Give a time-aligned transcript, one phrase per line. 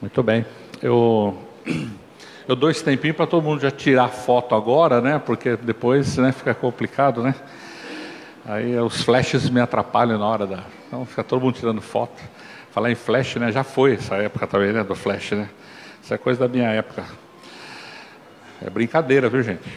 [0.00, 0.46] Muito bem.
[0.80, 1.36] Eu,
[2.48, 5.18] eu dou esse tempinho para todo mundo já tirar foto agora, né?
[5.18, 7.34] Porque depois né, fica complicado, né?
[8.46, 10.64] Aí os flashes me atrapalham na hora da.
[10.86, 12.18] Então fica todo mundo tirando foto.
[12.70, 13.52] Falar em flash, né?
[13.52, 14.82] Já foi essa época também, né?
[14.82, 15.50] Do flash, né?
[16.02, 17.04] Isso é coisa da minha época.
[18.64, 19.68] É brincadeira, viu, gente?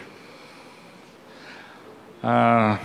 [2.24, 2.80] Ah,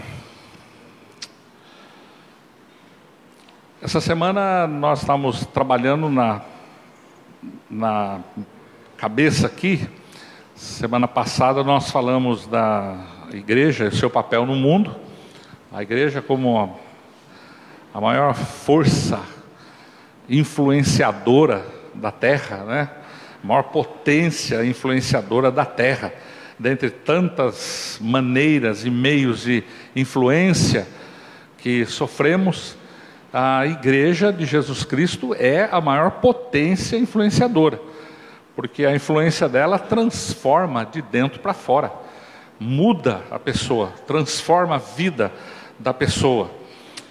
[3.80, 6.42] essa semana nós estamos trabalhando na
[7.70, 8.20] na
[8.96, 9.88] cabeça aqui,
[10.54, 12.96] semana passada nós falamos da
[13.32, 14.94] igreja e seu papel no mundo.
[15.72, 16.78] A igreja como
[17.92, 19.20] a maior força
[20.28, 22.90] influenciadora da terra, né?
[23.42, 26.12] A maior potência influenciadora da terra.
[26.58, 29.62] Dentre tantas maneiras e meios de
[29.94, 30.88] influência
[31.58, 32.77] que sofremos,
[33.32, 37.80] a igreja de Jesus Cristo é a maior potência influenciadora,
[38.56, 41.92] porque a influência dela transforma de dentro para fora,
[42.58, 45.30] muda a pessoa, transforma a vida
[45.78, 46.50] da pessoa.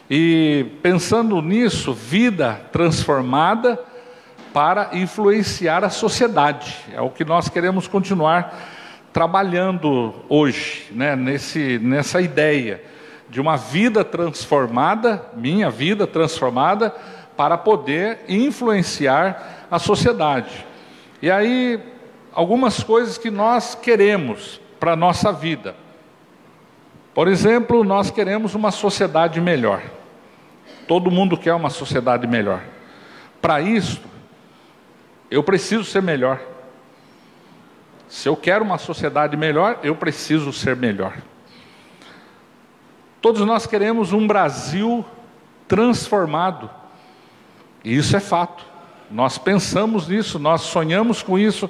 [0.09, 3.79] E pensando nisso, vida transformada
[4.53, 8.57] para influenciar a sociedade, é o que nós queremos continuar
[9.13, 12.81] trabalhando hoje, né, nesse, nessa ideia
[13.29, 16.89] de uma vida transformada, minha vida transformada,
[17.35, 20.65] para poder influenciar a sociedade.
[21.21, 21.79] E aí,
[22.33, 25.75] algumas coisas que nós queremos para a nossa vida.
[27.13, 29.81] Por exemplo, nós queremos uma sociedade melhor.
[30.87, 32.61] Todo mundo quer uma sociedade melhor.
[33.41, 34.01] Para isso,
[35.29, 36.39] eu preciso ser melhor.
[38.07, 41.17] Se eu quero uma sociedade melhor, eu preciso ser melhor.
[43.21, 45.05] Todos nós queremos um Brasil
[45.67, 46.69] transformado.
[47.83, 48.65] E isso é fato.
[49.09, 51.69] Nós pensamos nisso, nós sonhamos com isso,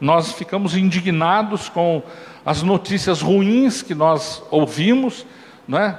[0.00, 2.02] nós ficamos indignados com
[2.44, 5.26] as notícias ruins que nós ouvimos,
[5.66, 5.98] né,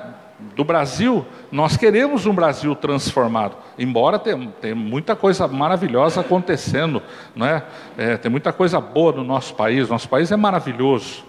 [0.56, 1.26] do Brasil.
[1.52, 7.04] Nós queremos um Brasil transformado, embora tenha, muita coisa maravilhosa acontecendo,
[7.36, 7.64] né,
[7.98, 9.88] é, tem muita coisa boa no nosso país.
[9.90, 11.29] Nosso país é maravilhoso.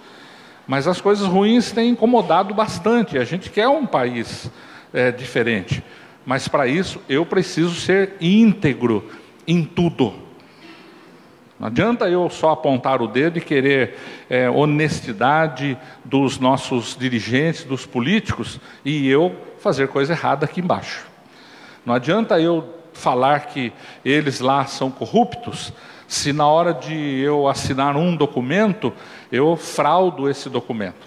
[0.66, 3.18] Mas as coisas ruins têm incomodado bastante.
[3.18, 4.50] A gente quer um país
[4.92, 5.82] é, diferente.
[6.24, 9.10] Mas para isso eu preciso ser íntegro
[9.46, 10.14] em tudo.
[11.58, 13.98] Não adianta eu só apontar o dedo e querer
[14.30, 21.04] é, honestidade dos nossos dirigentes, dos políticos, e eu fazer coisa errada aqui embaixo.
[21.84, 23.72] Não adianta eu falar que
[24.02, 25.72] eles lá são corruptos,
[26.10, 28.92] se na hora de eu assinar um documento,
[29.30, 31.06] eu fraudo esse documento.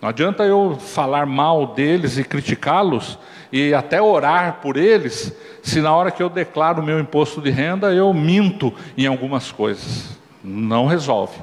[0.00, 3.18] Não adianta eu falar mal deles e criticá-los
[3.50, 7.50] e até orar por eles, se na hora que eu declaro o meu imposto de
[7.50, 10.16] renda eu minto em algumas coisas.
[10.44, 11.36] Não resolve.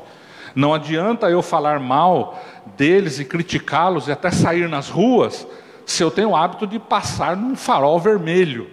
[0.56, 2.42] Não adianta eu falar mal
[2.78, 5.46] deles e criticá-los e até sair nas ruas,
[5.86, 8.70] se eu tenho o hábito de passar num farol vermelho,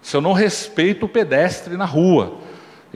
[0.00, 2.45] se eu não respeito o pedestre na rua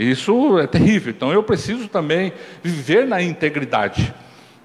[0.05, 1.13] isso é terrível.
[1.15, 4.15] Então eu preciso também viver na integridade.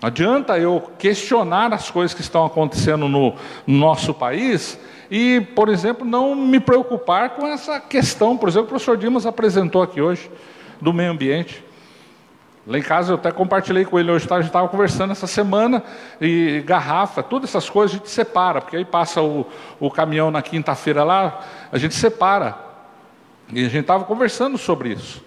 [0.02, 3.34] Não adianta eu questionar as coisas que estão acontecendo no,
[3.66, 4.80] nosso país
[5.10, 9.82] e, por exemplo, não me preocupar com essa questão, por exemplo, o professor Dimas apresentou
[9.82, 10.30] aqui hoje,
[10.82, 11.64] do meio ambiente.
[12.68, 14.36] Lá em casa eu até compartilhei com ele hoje, tá?
[14.36, 15.84] a gente estava conversando essa semana,
[16.20, 19.46] e garrafa, todas essas coisas a gente separa, porque aí passa o,
[19.80, 21.42] o caminhão na quinta-feira lá,
[21.72, 22.65] a gente separa.
[23.52, 25.24] E a gente estava conversando sobre isso.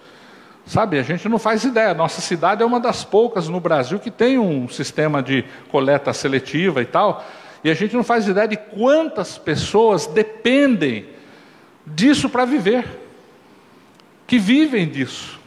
[0.65, 1.93] Sabe, a gente não faz ideia.
[1.93, 6.81] Nossa cidade é uma das poucas no Brasil que tem um sistema de coleta seletiva
[6.81, 7.25] e tal.
[7.63, 11.07] E a gente não faz ideia de quantas pessoas dependem
[11.85, 12.85] disso para viver,
[14.27, 15.39] que vivem disso.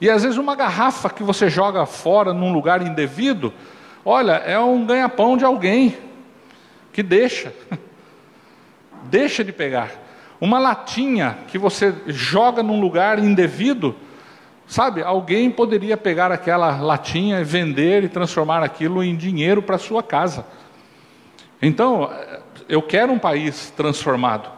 [0.00, 3.54] E às vezes uma garrafa que você joga fora num lugar indevido,
[4.04, 5.96] olha, é um ganha-pão de alguém
[6.92, 7.54] que deixa,
[9.04, 10.01] deixa de pegar.
[10.42, 13.94] Uma latinha que você joga num lugar indevido,
[14.66, 15.00] sabe?
[15.00, 20.44] Alguém poderia pegar aquela latinha e vender e transformar aquilo em dinheiro para sua casa.
[21.62, 22.10] Então,
[22.68, 24.50] eu quero um país transformado,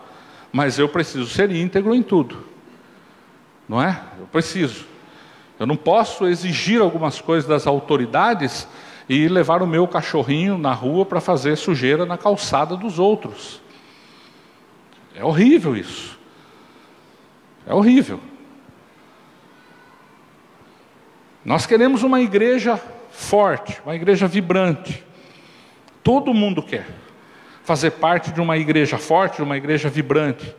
[0.50, 2.47] mas eu preciso ser íntegro em tudo.
[3.69, 4.00] Não é?
[4.19, 4.87] Eu preciso.
[5.61, 8.67] Eu não posso exigir algumas coisas das autoridades
[9.06, 13.62] e levar o meu cachorrinho na rua para fazer sujeira na calçada dos outros.
[15.14, 16.19] É horrível isso.
[17.66, 18.20] É horrível.
[21.44, 22.81] Nós queremos uma igreja
[23.11, 25.05] forte, uma igreja vibrante.
[26.02, 26.87] Todo mundo quer
[27.62, 30.55] fazer parte de uma igreja forte, de uma igreja vibrante.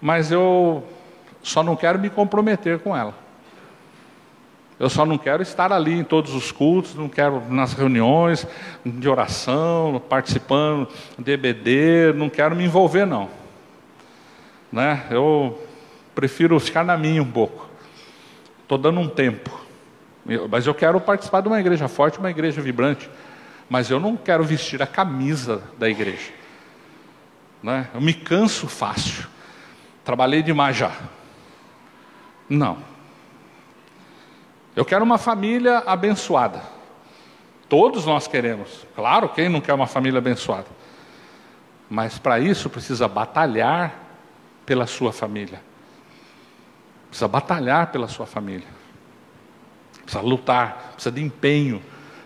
[0.00, 0.84] Mas eu
[1.42, 3.14] Só não quero me comprometer com ela.
[4.78, 8.46] Eu só não quero estar ali em todos os cultos, não quero nas reuniões
[8.84, 10.88] de oração, participando
[11.18, 13.41] de EBD, não quero me envolver não.
[14.72, 15.06] Né?
[15.10, 15.62] Eu
[16.14, 17.68] prefiro ficar na minha um pouco.
[18.62, 19.60] Estou dando um tempo.
[20.50, 23.10] Mas eu quero participar de uma igreja forte, uma igreja vibrante.
[23.68, 26.32] Mas eu não quero vestir a camisa da igreja.
[27.62, 27.88] Né?
[27.94, 29.26] Eu me canso fácil.
[30.04, 30.92] Trabalhei demais já.
[32.48, 32.78] Não.
[34.74, 36.62] Eu quero uma família abençoada.
[37.68, 38.86] Todos nós queremos.
[38.94, 40.66] Claro, quem não quer uma família abençoada?
[41.88, 43.94] Mas para isso precisa batalhar
[44.64, 45.60] pela sua família.
[47.08, 48.68] Precisa batalhar pela sua família.
[50.02, 51.82] Precisa lutar, precisa de empenho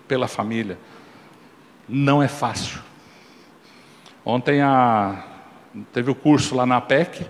[0.07, 0.79] pela família.
[1.89, 2.81] Não é fácil.
[4.25, 5.25] Ontem a,
[5.93, 7.27] teve o curso lá na APEC,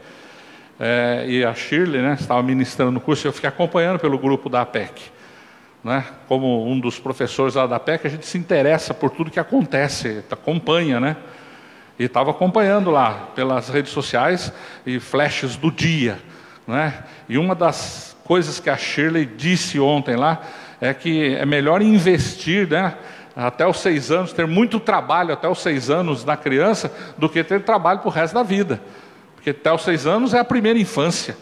[0.79, 4.49] é, e a Shirley né, estava ministrando no curso, e eu fiquei acompanhando pelo grupo
[4.49, 5.11] da APEC.
[5.85, 9.39] Né, como um dos professores lá da APEC, a gente se interessa por tudo que
[9.39, 11.17] acontece, acompanha, né?
[11.99, 14.53] E estava acompanhando lá pelas redes sociais
[14.85, 16.19] e flashes do dia.
[16.67, 17.05] Né?
[17.29, 20.43] E uma das coisas que a Shirley disse ontem lá
[20.81, 22.95] é que é melhor investir né,
[23.35, 27.43] até os seis anos, ter muito trabalho até os seis anos na criança, do que
[27.43, 28.81] ter trabalho para o resto da vida.
[29.35, 31.37] Porque até os seis anos é a primeira infância.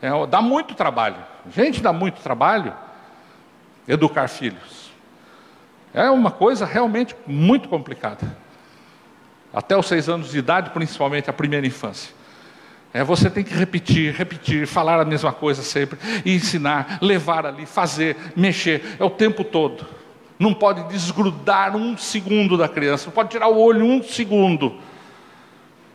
[0.00, 1.16] É, dá muito trabalho.
[1.54, 2.72] Gente, dá muito trabalho
[3.86, 4.90] educar filhos.
[5.92, 8.24] É uma coisa realmente muito complicada.
[9.52, 12.14] Até os seis anos de idade, principalmente a primeira infância.
[12.92, 17.64] É, você tem que repetir, repetir, falar a mesma coisa sempre, e ensinar, levar ali,
[17.64, 19.86] fazer, mexer, é o tempo todo.
[20.38, 24.74] Não pode desgrudar um segundo da criança, não pode tirar o olho um segundo.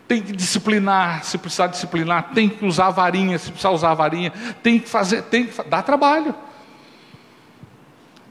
[0.08, 3.96] Tem que disciplinar, se precisar disciplinar, tem que usar a varinha, se precisar usar a
[3.96, 4.32] varinha,
[4.62, 6.34] tem que fazer, tem que dá trabalho.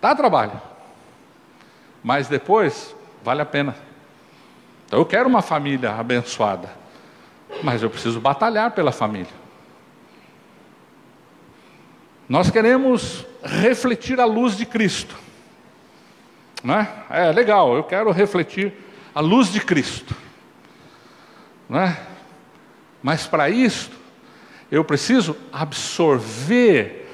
[0.01, 0.53] Dá trabalho.
[2.03, 3.75] Mas depois vale a pena.
[4.95, 6.85] Então eu quero uma família abençoada
[7.65, 9.33] mas eu preciso batalhar pela família.
[12.29, 15.17] Nós queremos refletir a luz de Cristo.
[16.63, 16.89] Né?
[17.11, 18.73] É legal, eu quero refletir
[19.13, 20.15] a luz de Cristo.
[21.69, 21.99] Né?
[23.03, 23.91] Mas para isso,
[24.71, 27.11] eu preciso absorver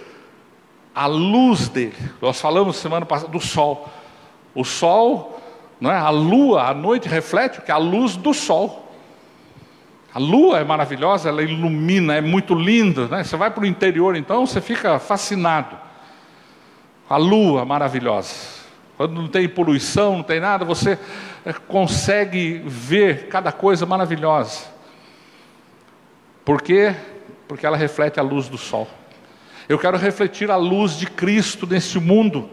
[0.94, 1.96] a luz dele.
[2.20, 3.88] Nós falamos semana passada do sol.
[4.54, 5.39] O sol,
[5.80, 5.96] não é?
[5.96, 7.72] a lua, a noite reflete o que?
[7.72, 8.88] A luz do sol.
[10.12, 13.06] A lua é maravilhosa, ela ilumina, é muito linda.
[13.06, 13.24] Né?
[13.24, 15.76] Você vai para o interior, então, você fica fascinado.
[17.08, 18.60] A lua maravilhosa.
[18.96, 20.98] Quando não tem poluição, não tem nada, você
[21.46, 24.66] eh, consegue ver cada coisa maravilhosa.
[26.44, 26.94] Por quê?
[27.48, 28.88] Porque ela reflete a luz do sol.
[29.68, 32.50] Eu quero refletir a luz de Cristo nesse mundo.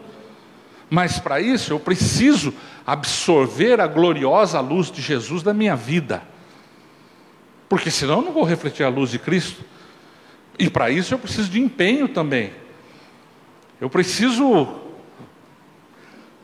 [0.88, 2.54] Mas para isso eu preciso
[2.88, 6.22] absorver a gloriosa luz de Jesus na minha vida.
[7.68, 9.62] Porque senão eu não vou refletir a luz de Cristo.
[10.58, 12.50] E para isso eu preciso de empenho também.
[13.78, 14.80] Eu preciso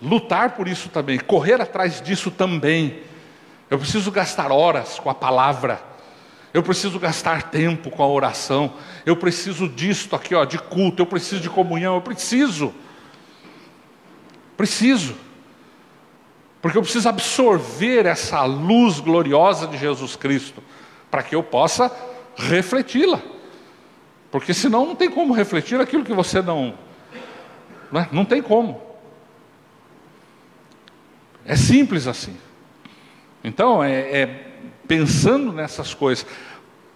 [0.02, 2.98] lutar por isso também, correr atrás disso também.
[3.70, 5.82] Eu preciso gastar horas com a palavra.
[6.52, 8.74] Eu preciso gastar tempo com a oração.
[9.06, 11.00] Eu preciso disto aqui, ó, de culto.
[11.00, 11.94] Eu preciso de comunhão.
[11.94, 12.74] Eu preciso.
[14.58, 15.23] Preciso.
[16.64, 20.62] Porque eu preciso absorver essa luz gloriosa de Jesus Cristo
[21.10, 21.94] para que eu possa
[22.34, 23.20] refleti-la.
[24.30, 26.72] Porque senão não tem como refletir aquilo que você não.
[27.92, 28.08] Né?
[28.10, 28.80] Não tem como.
[31.44, 32.34] É simples assim.
[33.44, 34.26] Então, é, é
[34.88, 36.26] pensando nessas coisas,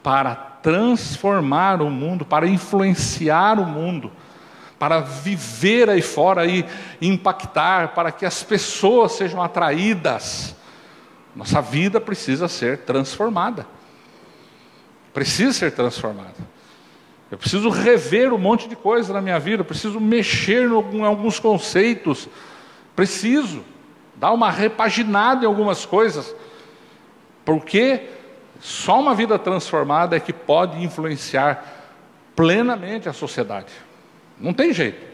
[0.03, 4.11] para transformar o mundo, para influenciar o mundo,
[4.79, 6.65] para viver aí fora e
[7.01, 10.55] impactar, para que as pessoas sejam atraídas.
[11.35, 13.67] Nossa vida precisa ser transformada.
[15.13, 16.37] Precisa ser transformado.
[17.31, 22.29] Eu preciso rever um monte de coisa na minha vida, preciso mexer em alguns conceitos,
[22.97, 23.63] preciso
[24.17, 26.35] dar uma repaginada em algumas coisas,
[27.45, 28.09] porque
[28.61, 31.65] só uma vida transformada é que pode influenciar
[32.35, 33.73] plenamente a sociedade.
[34.41, 35.07] Não tem jeito.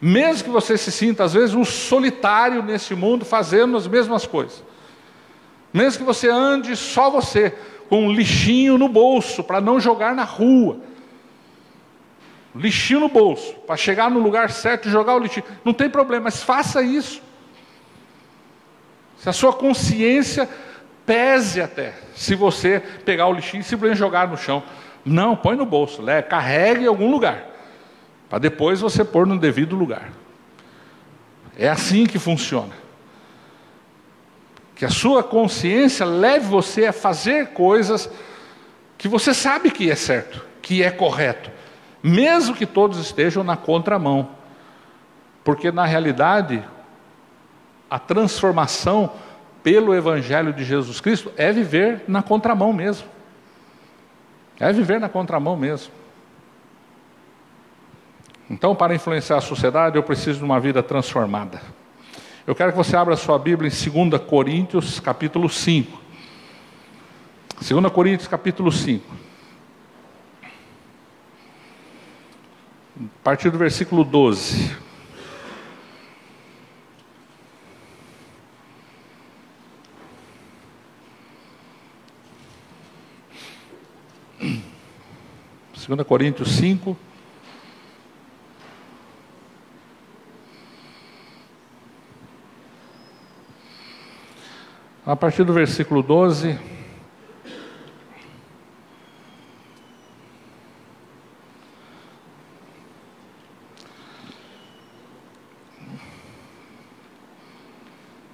[0.00, 4.62] Mesmo que você se sinta, às vezes, um solitário nesse mundo fazendo as mesmas coisas.
[5.72, 7.54] Mesmo que você ande só você,
[7.88, 10.80] com um lixinho no bolso para não jogar na rua.
[12.54, 15.44] Lixinho no bolso, para chegar no lugar certo e jogar o lixinho.
[15.64, 17.22] Não tem problema, mas faça isso.
[19.18, 20.48] Se a sua consciência
[21.06, 24.62] pese até, se você pegar o lixinho e simplesmente jogar no chão.
[25.04, 27.55] Não, põe no bolso, carregue em algum lugar,
[28.28, 30.10] para depois você pôr no devido lugar.
[31.56, 32.72] É assim que funciona.
[34.74, 38.10] Que a sua consciência leve você a fazer coisas
[38.98, 41.50] que você sabe que é certo, que é correto,
[42.02, 44.30] mesmo que todos estejam na contramão.
[45.44, 46.62] Porque na realidade,
[47.88, 49.12] a transformação
[49.62, 53.08] pelo Evangelho de Jesus Cristo é viver na contramão mesmo.
[54.58, 55.92] É viver na contramão mesmo.
[58.48, 61.60] Então, para influenciar a sociedade, eu preciso de uma vida transformada.
[62.46, 66.00] Eu quero que você abra a sua Bíblia em 2 Coríntios, capítulo 5.
[67.60, 69.04] 2 Coríntios, capítulo 5.
[72.98, 74.76] A partir do versículo 12.
[85.74, 86.96] Segunda Coríntios 5,
[95.06, 96.58] A partir do versículo 12.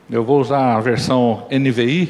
[0.09, 2.09] Eu vou usar a versão NVI.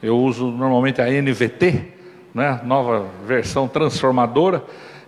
[0.00, 1.92] Eu uso normalmente a NVT,
[2.32, 2.60] né?
[2.62, 4.62] nova versão transformadora.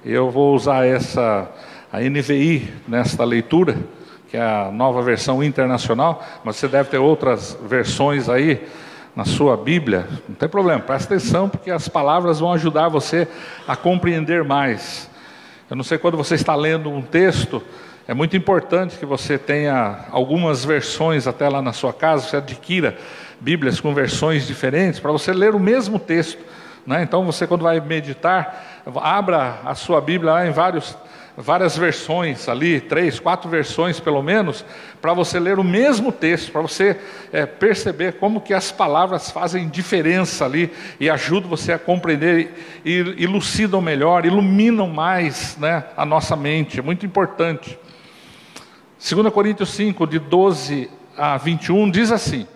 [0.04, 1.49] Eu vou usar essa
[1.92, 4.00] a NVI nesta leitura
[4.30, 8.64] que é a nova versão internacional, mas você deve ter outras versões aí
[9.16, 10.06] na sua Bíblia.
[10.28, 13.26] Não tem problema, presta atenção, porque as palavras vão ajudar você
[13.66, 15.10] a compreender mais.
[15.68, 17.60] Eu não sei quando você está lendo um texto,
[18.06, 22.96] é muito importante que você tenha algumas versões até lá na sua casa, você adquira
[23.40, 26.38] Bíblias com versões diferentes, para você ler o mesmo texto.
[26.87, 27.02] Né?
[27.02, 30.96] Então você, quando vai meditar, abra a sua Bíblia lá em vários
[31.40, 34.64] várias versões ali, três, quatro versões pelo menos,
[35.00, 36.99] para você ler o mesmo texto, para você
[37.32, 43.16] é, perceber como que as palavras fazem diferença ali e ajudam você a compreender e
[43.18, 47.78] elucidam melhor, iluminam mais né, a nossa mente, é muito importante.
[48.99, 52.47] 2 Coríntios 5, de 12 a 21, diz assim: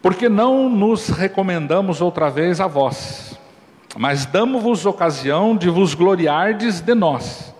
[0.00, 3.29] Porque não nos recomendamos outra vez a vós,
[3.96, 7.54] mas damos-vos ocasião de vos gloriardes de nós,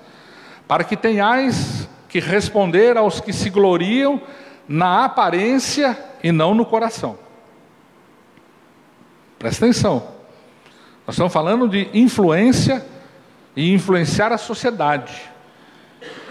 [0.68, 4.20] para que tenhais que responder aos que se gloriam
[4.68, 7.18] na aparência e não no coração.
[9.38, 10.06] Presta atenção,
[11.06, 12.84] nós estamos falando de influência
[13.56, 15.12] e influenciar a sociedade.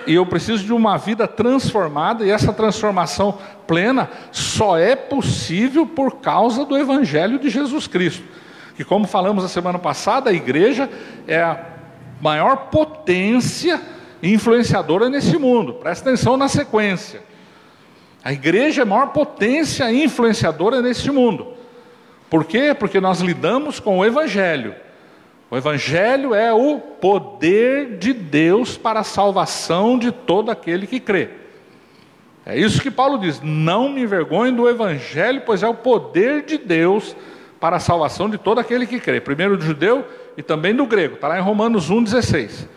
[0.07, 3.37] E eu preciso de uma vida transformada, e essa transformação
[3.67, 8.23] plena só é possível por causa do Evangelho de Jesus Cristo
[8.79, 10.89] que, como falamos a semana passada, a igreja
[11.27, 11.59] é a
[12.21, 13.81] maior potência
[14.23, 15.73] influenciadora nesse mundo.
[15.73, 17.21] Presta atenção na sequência.
[18.23, 21.55] A igreja é a maior potência influenciadora neste mundo.
[22.29, 22.73] Por quê?
[22.73, 24.73] Porque nós lidamos com o Evangelho.
[25.51, 31.31] O Evangelho é o poder de Deus para a salvação de todo aquele que crê.
[32.45, 36.57] É isso que Paulo diz: não me envergonhe do Evangelho, pois é o poder de
[36.57, 37.13] Deus
[37.59, 40.05] para a salvação de todo aquele que crê, primeiro do judeu
[40.37, 42.67] e também do grego, está lá em Romanos 1,16.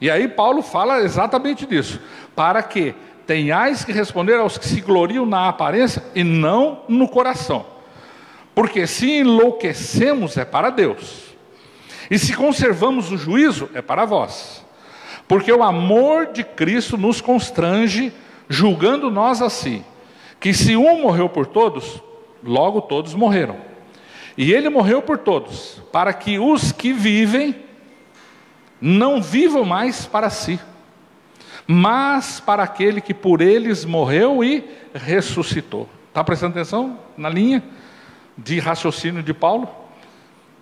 [0.00, 2.00] E aí Paulo fala exatamente disso,
[2.34, 2.94] para que
[3.26, 7.64] tenhais que responder aos que se gloriam na aparência e não no coração.
[8.54, 11.26] Porque se enlouquecemos é para Deus,
[12.10, 14.64] e se conservamos o juízo é para vós.
[15.28, 18.12] Porque o amor de Cristo nos constrange,
[18.48, 19.84] julgando nós assim,
[20.38, 22.00] que se um morreu por todos,
[22.44, 23.56] logo todos morreram.
[24.36, 27.56] E ele morreu por todos, para que os que vivem
[28.80, 30.60] não vivam mais para si,
[31.66, 34.64] mas para aquele que por eles morreu e
[34.94, 35.88] ressuscitou.
[36.08, 37.62] Está prestando atenção na linha
[38.36, 39.68] de raciocínio de Paulo?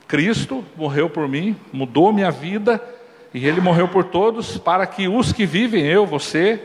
[0.06, 2.82] Cristo morreu por mim, mudou minha vida,
[3.32, 6.62] e ele morreu por todos, para que os que vivem, eu, você,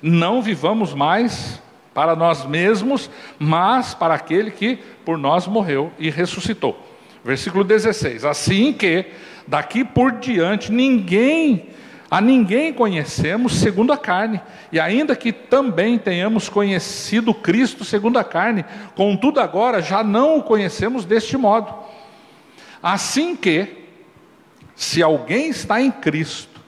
[0.00, 1.60] não vivamos mais
[1.96, 6.78] para nós mesmos, mas para aquele que por nós morreu e ressuscitou.
[7.24, 9.06] Versículo 16: Assim que
[9.48, 11.70] daqui por diante ninguém
[12.10, 18.22] a ninguém conhecemos segundo a carne, e ainda que também tenhamos conhecido Cristo segundo a
[18.22, 21.74] carne, contudo agora já não o conhecemos deste modo.
[22.82, 23.88] Assim que,
[24.74, 26.60] se alguém está em Cristo,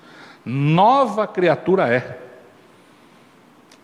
[0.43, 2.28] nova criatura é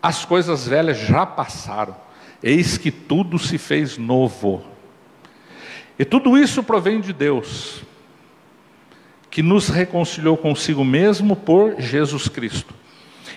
[0.05, 1.95] as coisas velhas já passaram,
[2.43, 4.63] eis que tudo se fez novo.
[5.97, 7.81] E tudo isso provém de Deus,
[9.31, 12.71] que nos reconciliou consigo mesmo por Jesus Cristo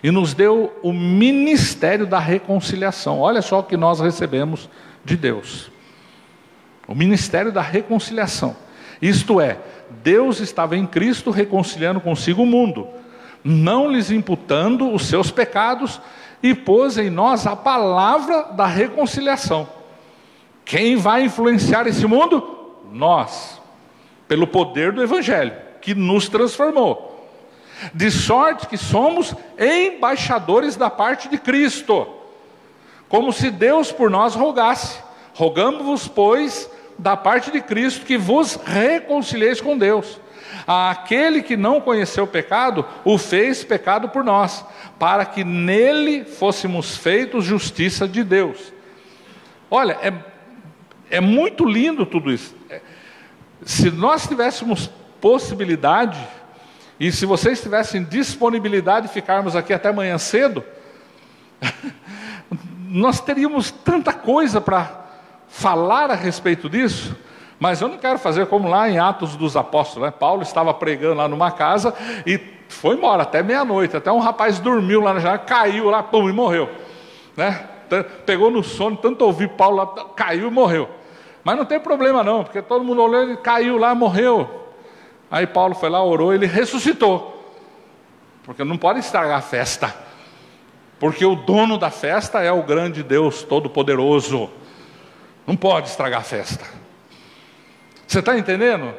[0.03, 3.19] e nos deu o ministério da reconciliação.
[3.19, 4.69] Olha só o que nós recebemos
[5.03, 5.71] de Deus:
[6.87, 8.55] o ministério da reconciliação.
[9.01, 9.57] Isto é,
[10.03, 12.87] Deus estava em Cristo reconciliando consigo o mundo,
[13.43, 15.99] não lhes imputando os seus pecados,
[16.43, 19.69] e pôs em nós a palavra da reconciliação.
[20.65, 22.77] Quem vai influenciar esse mundo?
[22.93, 23.61] Nós,
[24.27, 27.27] pelo poder do Evangelho, que nos transformou.
[27.95, 32.07] De sorte que somos embaixadores da parte de Cristo,
[33.09, 34.99] como se Deus por nós rogasse.
[35.35, 40.21] Rogamos-vos, pois, da parte de Cristo, que vos reconcilieis com Deus.
[40.67, 44.65] Aquele que não conheceu o pecado, o fez pecado por nós,
[44.99, 48.73] para que nele fôssemos feitos justiça de Deus.
[49.71, 50.13] Olha, é,
[51.11, 52.55] é muito lindo tudo isso.
[53.65, 54.91] Se nós tivéssemos
[55.21, 56.19] possibilidade,
[56.99, 60.65] e se vocês tivessem disponibilidade de ficarmos aqui até amanhã cedo,
[62.89, 65.07] nós teríamos tanta coisa para
[65.49, 67.17] falar a respeito disso,
[67.59, 70.09] mas eu não quero fazer como lá em Atos dos Apóstolos.
[70.09, 70.15] Né?
[70.17, 71.93] Paulo estava pregando lá numa casa
[72.25, 73.97] e foi embora até meia-noite.
[73.97, 76.71] Até um rapaz dormiu lá na janela, caiu lá, pum, e morreu.
[77.37, 77.69] Né?
[78.25, 80.89] Pegou no sono, tanto ouvir Paulo lá, caiu e morreu.
[81.43, 84.69] Mas não tem problema não, porque todo mundo olhou, ele caiu lá, morreu.
[85.31, 87.35] Aí Paulo foi lá, orou, ele ressuscitou.
[88.45, 89.95] Porque não pode estragar a festa.
[90.99, 94.51] Porque o dono da festa é o grande Deus Todo-Poderoso.
[95.47, 96.65] Não pode estragar a festa.
[98.09, 98.95] Você está entendendo?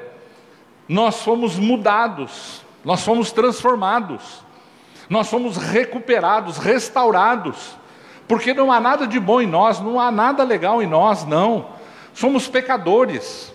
[0.88, 4.44] Nós fomos mudados, nós fomos transformados,
[5.10, 7.76] nós fomos recuperados, restaurados,
[8.28, 11.72] porque não há nada de bom em nós, não há nada legal em nós, não.
[12.14, 13.52] Somos pecadores,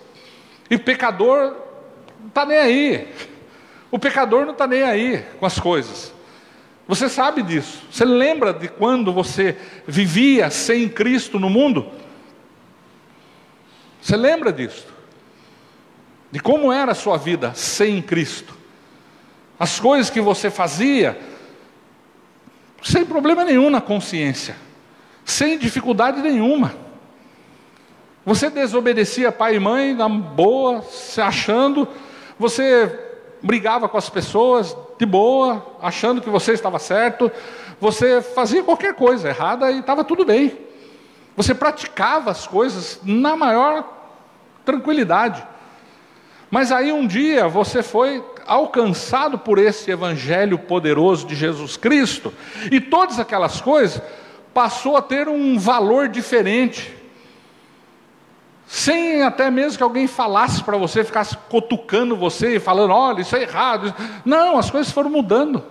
[0.69, 1.55] e pecador
[2.19, 3.13] não está nem aí,
[3.89, 6.13] o pecador não está nem aí com as coisas.
[6.85, 11.87] Você sabe disso, você lembra de quando você vivia sem Cristo no mundo?
[14.01, 14.94] Você lembra disso?
[16.35, 18.57] De como era a sua vida sem Cristo?
[19.57, 21.17] As coisas que você fazia,
[22.83, 24.57] sem problema nenhum na consciência,
[25.23, 26.75] sem dificuldade nenhuma.
[28.25, 31.87] Você desobedecia pai e mãe na boa, se achando,
[32.37, 32.99] você
[33.41, 37.31] brigava com as pessoas de boa, achando que você estava certo,
[37.79, 40.51] você fazia qualquer coisa errada e estava tudo bem.
[41.37, 43.89] Você praticava as coisas na maior
[44.65, 45.54] tranquilidade.
[46.49, 52.33] Mas aí um dia você foi alcançado por esse evangelho poderoso de Jesus Cristo,
[52.71, 54.01] e todas aquelas coisas
[54.53, 56.93] passou a ter um valor diferente.
[58.67, 63.35] Sem até mesmo que alguém falasse para você, ficasse cutucando você e falando, olha, isso
[63.35, 63.93] é errado.
[64.23, 65.63] Não, as coisas foram mudando.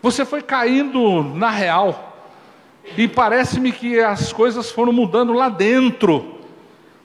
[0.00, 2.12] Você foi caindo na real.
[2.96, 6.38] E parece-me que as coisas foram mudando lá dentro.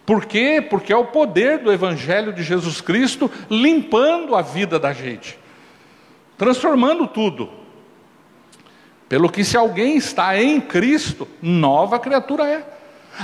[0.09, 0.59] Por quê?
[0.59, 5.37] Porque é o poder do Evangelho de Jesus Cristo limpando a vida da gente,
[6.35, 7.47] transformando tudo.
[9.07, 12.65] Pelo que, se alguém está em Cristo, nova criatura é.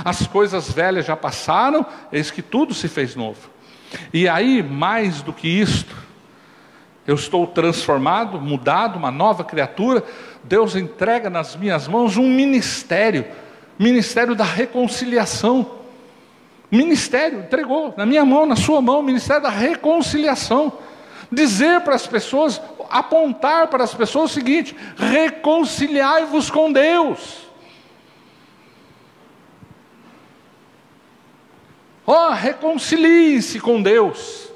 [0.04, 3.50] As coisas velhas já passaram, eis que tudo se fez novo.
[4.12, 5.92] E aí, mais do que isto,
[7.04, 10.04] eu estou transformado, mudado, uma nova criatura.
[10.44, 13.26] Deus entrega nas minhas mãos um ministério
[13.76, 15.84] ministério da reconciliação.
[16.70, 20.72] Ministério, entregou na minha mão, na sua mão, o ministério da reconciliação.
[21.30, 27.46] Dizer para as pessoas, apontar para as pessoas o seguinte: reconciliai-vos com Deus.
[32.06, 34.48] Ó, oh, reconcilie-se com Deus.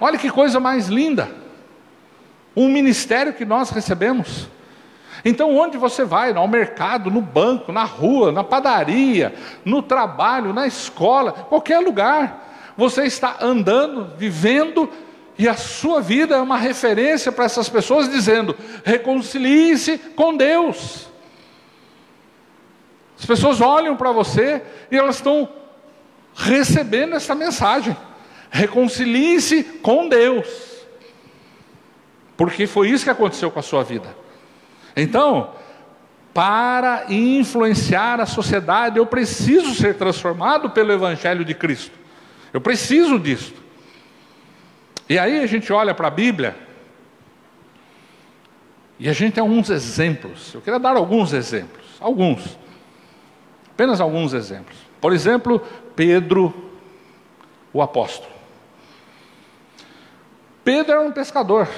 [0.00, 1.30] Olha que coisa mais linda.
[2.56, 4.48] Um ministério que nós recebemos.
[5.24, 9.34] Então, onde você vai, ao mercado, no banco, na rua, na padaria,
[9.64, 14.90] no trabalho, na escola, qualquer lugar, você está andando, vivendo,
[15.38, 21.08] e a sua vida é uma referência para essas pessoas, dizendo: reconcilie-se com Deus.
[23.18, 25.48] As pessoas olham para você e elas estão
[26.34, 27.96] recebendo essa mensagem:
[28.50, 30.46] reconcilie-se com Deus.
[32.36, 34.23] Porque foi isso que aconteceu com a sua vida.
[34.96, 35.52] Então,
[36.32, 41.96] para influenciar a sociedade, eu preciso ser transformado pelo Evangelho de Cristo.
[42.52, 43.54] Eu preciso disso.
[45.08, 46.56] E aí a gente olha para a Bíblia
[48.98, 50.54] e a gente tem alguns exemplos.
[50.54, 52.58] Eu queria dar alguns exemplos, alguns,
[53.70, 54.76] apenas alguns exemplos.
[55.00, 55.60] Por exemplo,
[55.94, 56.72] Pedro,
[57.72, 58.32] o apóstolo.
[60.64, 61.68] Pedro era um pescador.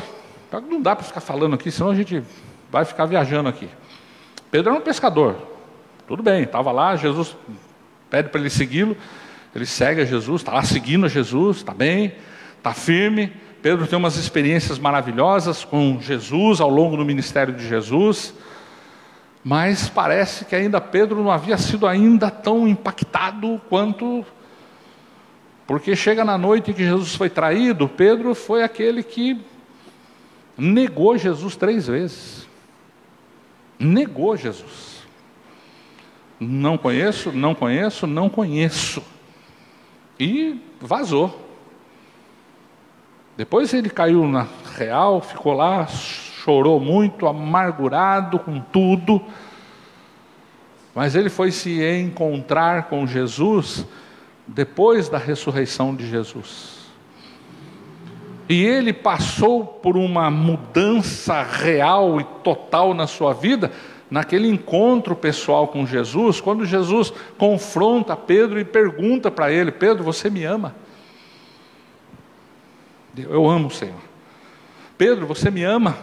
[0.68, 2.22] Não dá para ficar falando aqui, senão a gente
[2.70, 3.68] vai ficar viajando aqui.
[4.50, 5.36] Pedro era um pescador.
[6.06, 7.36] Tudo bem, estava lá, Jesus
[8.08, 8.96] pede para ele segui-lo.
[9.54, 12.12] Ele segue a Jesus, está lá seguindo a Jesus, está bem,
[12.58, 13.32] está firme.
[13.62, 18.34] Pedro tem umas experiências maravilhosas com Jesus ao longo do ministério de Jesus.
[19.42, 24.24] Mas parece que ainda Pedro não havia sido ainda tão impactado quanto
[25.66, 29.40] porque chega na noite em que Jesus foi traído, Pedro foi aquele que
[30.56, 32.45] negou Jesus três vezes.
[33.78, 35.02] Negou Jesus.
[36.38, 39.02] Não conheço, não conheço, não conheço.
[40.18, 41.44] E vazou.
[43.36, 49.22] Depois ele caiu na real, ficou lá, chorou muito, amargurado com tudo.
[50.94, 53.86] Mas ele foi se encontrar com Jesus
[54.46, 56.75] depois da ressurreição de Jesus.
[58.48, 63.72] E ele passou por uma mudança real e total na sua vida,
[64.08, 70.30] naquele encontro pessoal com Jesus, quando Jesus confronta Pedro e pergunta para ele: Pedro, você
[70.30, 70.74] me ama?
[73.16, 74.00] Eu amo, Senhor.
[74.96, 75.96] Pedro, você me ama?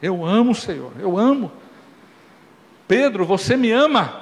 [0.00, 1.50] Eu amo, Senhor, eu amo.
[2.88, 4.20] Pedro, você me ama?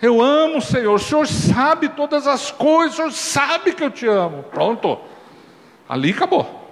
[0.00, 0.94] Eu amo, Senhor.
[0.94, 4.42] O Senhor sabe todas as coisas, o Senhor sabe que eu te amo.
[4.44, 4.98] Pronto.
[5.88, 6.68] Ali acabou.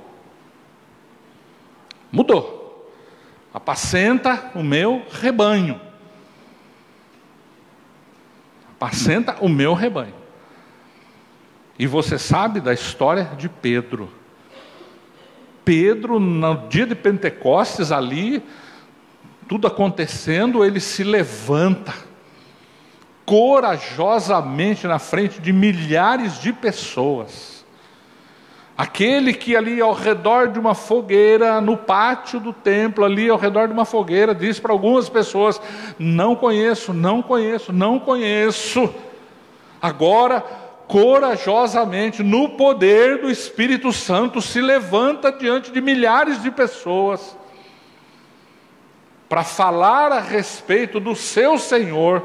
[2.11, 2.91] Mudou.
[3.53, 5.81] Apacenta o meu rebanho.
[8.71, 10.15] Apacenta o meu rebanho.
[11.79, 14.11] E você sabe da história de Pedro.
[15.65, 18.43] Pedro, no dia de Pentecostes, ali,
[19.49, 21.95] tudo acontecendo, ele se levanta
[23.25, 27.54] corajosamente na frente de milhares de pessoas.
[28.77, 33.69] Aquele que ali ao redor de uma fogueira, no pátio do templo, ali ao redor
[33.69, 35.61] de uma fogueira, disse para algumas pessoas:
[35.97, 38.93] Não conheço, não conheço, não conheço.
[39.81, 40.41] Agora,
[40.89, 47.37] corajosamente, no poder do Espírito Santo, se levanta diante de milhares de pessoas
[49.29, 52.25] para falar a respeito do seu Senhor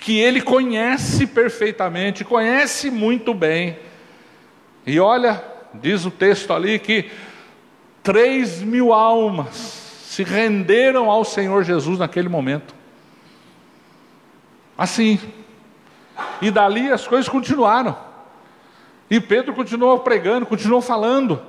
[0.00, 3.76] que ele conhece perfeitamente, conhece muito bem.
[4.86, 5.42] E olha,
[5.74, 7.10] diz o texto ali que
[8.02, 12.74] três mil almas se renderam ao Senhor Jesus naquele momento.
[14.76, 15.20] Assim.
[16.42, 17.96] E dali as coisas continuaram.
[19.10, 21.40] E Pedro continuou pregando, continuou falando.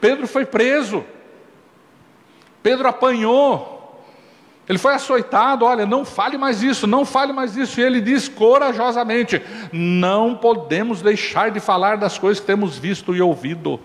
[0.00, 1.04] Pedro foi preso.
[2.62, 3.79] Pedro apanhou.
[4.70, 7.80] Ele foi açoitado, olha, não fale mais isso, não fale mais isso.
[7.80, 13.20] E ele diz corajosamente: não podemos deixar de falar das coisas que temos visto e
[13.20, 13.80] ouvido.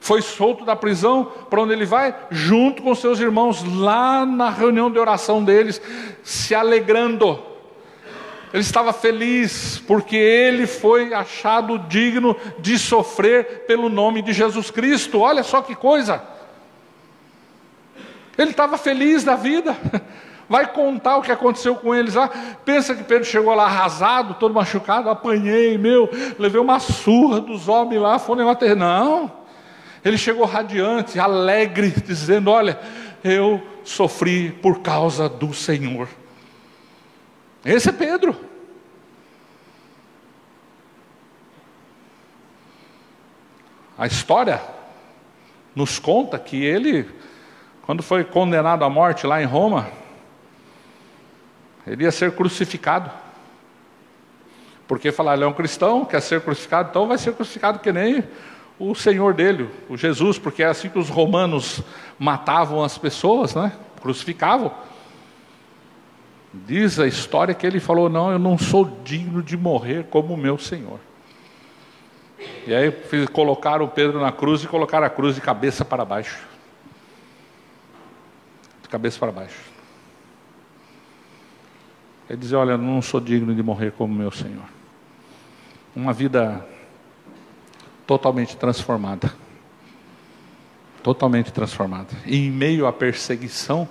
[0.00, 2.16] Foi solto da prisão, para onde ele vai?
[2.30, 5.82] Junto com seus irmãos, lá na reunião de oração deles,
[6.22, 7.38] se alegrando.
[8.54, 15.20] Ele estava feliz, porque ele foi achado digno de sofrer pelo nome de Jesus Cristo.
[15.20, 16.37] Olha só que coisa!
[18.38, 19.76] Ele estava feliz da vida.
[20.48, 22.28] Vai contar o que aconteceu com eles lá.
[22.64, 28.00] Pensa que Pedro chegou lá arrasado, todo machucado, apanhei, meu, levei uma surra dos homens
[28.00, 29.30] lá, foi um negócio Não.
[30.02, 32.80] Ele chegou radiante, alegre, dizendo: Olha,
[33.22, 36.08] eu sofri por causa do Senhor.
[37.64, 38.34] Esse é Pedro.
[43.98, 44.62] A história
[45.74, 47.08] nos conta que ele
[47.88, 49.88] quando foi condenado à morte lá em Roma,
[51.86, 53.10] ele ia ser crucificado.
[54.86, 58.22] Porque falar, ele é um cristão, quer ser crucificado, então vai ser crucificado que nem
[58.78, 61.80] o Senhor dele, o Jesus, porque é assim que os romanos
[62.18, 63.72] matavam as pessoas, né?
[64.02, 64.70] Crucificavam.
[66.52, 70.36] Diz a história que ele falou: Não, eu não sou digno de morrer como o
[70.36, 71.00] meu Senhor.
[72.66, 72.92] E aí
[73.32, 76.57] colocaram Pedro na cruz e colocaram a cruz de cabeça para baixo
[78.88, 79.60] de cabeça para baixo.
[82.28, 84.64] Ele dizia: Olha, não sou digno de morrer como meu Senhor.
[85.94, 86.66] Uma vida
[88.06, 89.32] totalmente transformada.
[91.02, 92.08] Totalmente transformada.
[92.24, 93.86] E em meio à perseguição,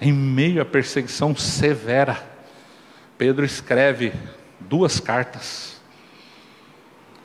[0.00, 2.24] em meio à perseguição severa,
[3.18, 4.12] Pedro escreve
[4.60, 5.80] duas cartas.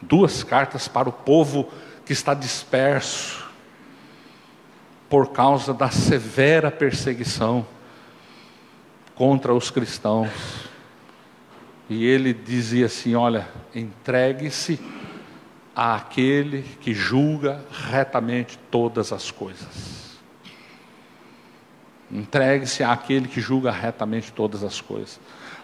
[0.02, 1.72] Duas cartas para o povo
[2.06, 3.45] que está disperso,
[5.10, 7.66] por causa da severa perseguição
[9.16, 10.30] contra os cristãos.
[11.90, 14.80] E ele dizia assim: Olha, entregue-se
[15.76, 20.06] àquele que julga retamente todas as coisas.
[22.12, 25.20] Entregue-se àquele que julga retamente todas as coisas.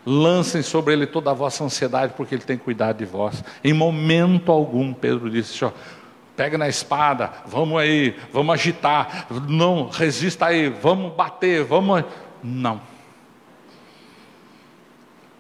[0.06, 3.44] Lancem sobre ele toda a vossa ansiedade, porque ele tem cuidado de vós.
[3.64, 5.72] Em momento algum, Pedro disse: ó,
[6.42, 12.04] pega na espada, vamos aí, vamos agitar, não, resista aí, vamos bater, vamos.
[12.44, 12.82] Não.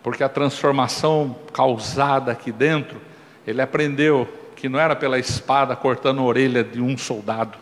[0.03, 3.01] Porque a transformação causada aqui dentro,
[3.47, 7.57] ele aprendeu que não era pela espada cortando a orelha de um soldado.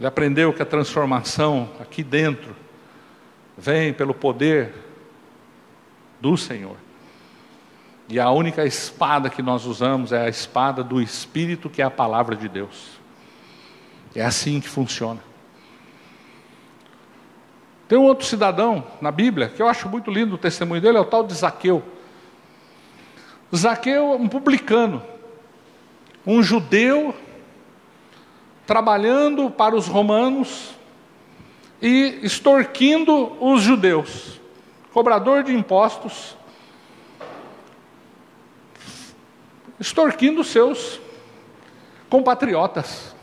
[0.00, 2.56] Ele aprendeu que a transformação aqui dentro
[3.56, 4.74] vem pelo poder
[6.20, 6.85] do Senhor.
[8.08, 11.90] E a única espada que nós usamos é a espada do Espírito, que é a
[11.90, 12.90] palavra de Deus.
[14.14, 15.20] É assim que funciona.
[17.88, 21.00] Tem um outro cidadão na Bíblia que eu acho muito lindo o testemunho dele, é
[21.00, 21.82] o tal de Zaqueu.
[23.54, 25.02] Zaqueu é um publicano,
[26.26, 27.14] um judeu
[28.66, 30.74] trabalhando para os romanos
[31.80, 34.40] e extorquindo os judeus,
[34.92, 36.36] cobrador de impostos,
[39.78, 41.00] extorquindo seus
[42.08, 43.14] compatriotas.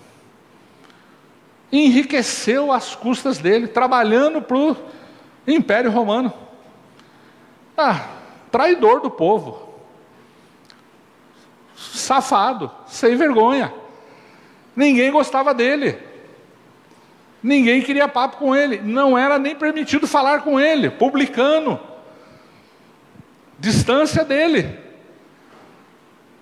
[1.71, 4.77] Enriqueceu às custas dele, trabalhando para o
[5.47, 6.31] Império Romano.
[7.75, 8.07] Ah,
[8.51, 9.73] traidor do povo,
[11.75, 13.73] safado, sem vergonha.
[14.75, 15.97] Ninguém gostava dele.
[17.41, 18.79] Ninguém queria papo com ele.
[18.79, 20.89] Não era nem permitido falar com ele.
[20.89, 21.79] Publicano.
[23.59, 24.82] Distância dele.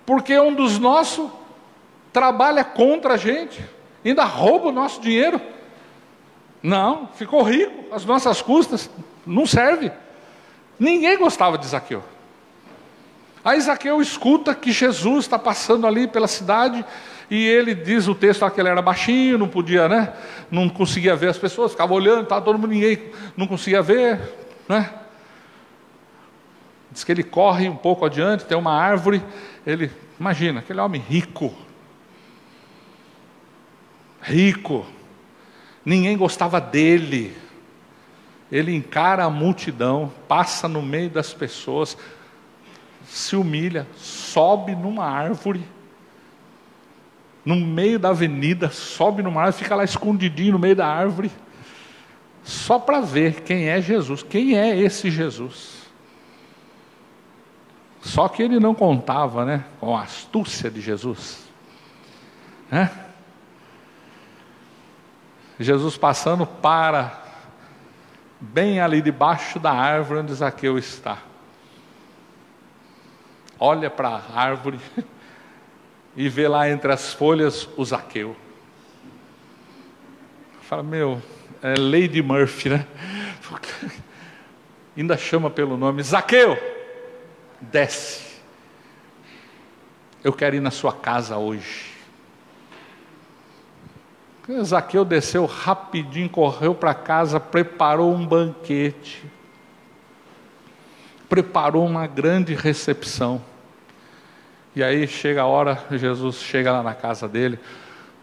[0.06, 1.30] Porque um dos nossos
[2.12, 3.64] trabalha contra a gente.
[4.04, 5.40] Ainda rouba o nosso dinheiro.
[6.62, 8.90] Não, ficou rico, as nossas custas.
[9.26, 9.92] Não serve.
[10.80, 12.04] Ninguém gostava de Zaqueu.
[13.44, 16.86] Aí Zaqueu escuta que Jesus está passando ali pela cidade
[17.30, 20.14] e ele diz o texto que ele era baixinho, não podia, né?
[20.52, 24.20] Não conseguia ver as pessoas, ficava olhando, estava todo mundo, ninguém não conseguia ver,
[24.68, 24.90] né?
[26.92, 29.24] Diz que ele corre um pouco adiante, tem uma árvore,
[29.66, 31.54] ele, imagina, aquele homem rico,
[34.22, 34.86] rico,
[35.86, 37.36] ninguém gostava dele,
[38.52, 41.98] ele encara a multidão, passa no meio das pessoas,
[43.06, 45.64] se humilha, sobe numa árvore,
[47.46, 51.32] no meio da avenida, sobe numa árvore, fica lá escondidinho no meio da árvore,
[52.44, 55.81] só para ver quem é Jesus, quem é esse Jesus.
[58.02, 61.48] Só que ele não contava né, com a astúcia de Jesus.
[62.70, 62.90] Né?
[65.60, 67.22] Jesus passando para
[68.40, 71.20] bem ali debaixo da árvore onde Zaqueu está.
[73.60, 74.80] Olha para a árvore
[76.16, 78.36] e vê lá entre as folhas o Zaqueu.
[80.64, 81.22] Fala, meu,
[81.62, 82.88] é Lady Murphy, né?
[84.98, 86.58] Ainda chama pelo nome, Zaqueu,
[87.62, 88.32] desce.
[90.24, 91.92] Eu quero ir na sua casa hoje.
[94.64, 99.24] Zaqueu desceu rapidinho, correu para casa, preparou um banquete,
[101.30, 103.42] preparou uma grande recepção.
[104.76, 107.60] E aí chega a hora, Jesus chega lá na casa dele,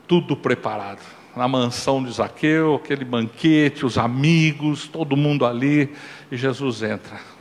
[0.06, 1.00] tudo preparado.
[1.36, 5.94] Na mansão de Zaqueu, aquele banquete, os amigos, todo mundo ali,
[6.30, 7.37] e Jesus entra.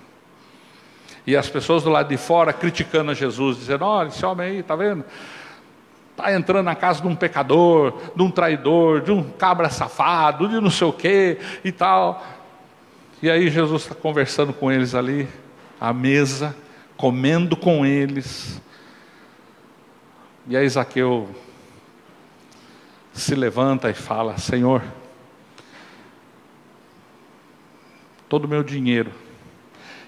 [1.28, 4.60] E as pessoas do lado de fora criticando a Jesus, dizendo: Olha, esse homem aí,
[4.60, 5.04] está vendo?
[6.12, 10.62] Está entrando na casa de um pecador, de um traidor, de um cabra safado, de
[10.62, 12.26] não sei o quê e tal.
[13.22, 15.28] E aí Jesus está conversando com eles ali,
[15.82, 16.56] à mesa,
[16.96, 18.62] comendo com eles.
[20.48, 21.30] E aí Zaqueu
[23.12, 24.82] se levanta e fala: Senhor,
[28.30, 29.12] todo o meu dinheiro,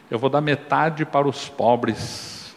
[0.10, 2.56] eu vou dar metade para os pobres.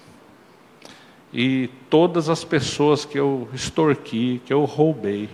[1.33, 5.31] E todas as pessoas que eu extorqui, que eu roubei,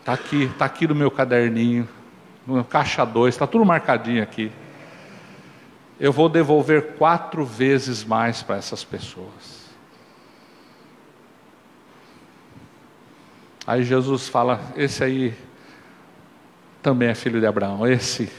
[0.00, 1.88] está aqui, está aqui no meu caderninho,
[2.46, 4.50] no caixa 2, está tudo marcadinho aqui.
[6.00, 9.68] Eu vou devolver quatro vezes mais para essas pessoas.
[13.66, 15.34] Aí Jesus fala: esse aí
[16.80, 17.86] também é filho de Abraão.
[17.86, 18.32] Esse,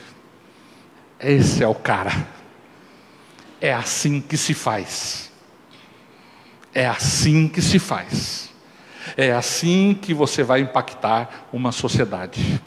[1.19, 2.38] esse é o cara.
[3.61, 5.31] É assim que se faz.
[6.73, 8.49] É assim que se faz.
[9.17, 12.61] É assim que você vai impactar uma sociedade.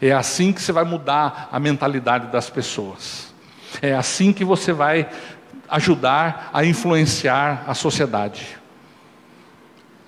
[0.00, 3.34] É assim que você vai mudar a mentalidade das pessoas.
[3.82, 5.08] É assim que você vai
[5.68, 8.58] ajudar a influenciar a sociedade.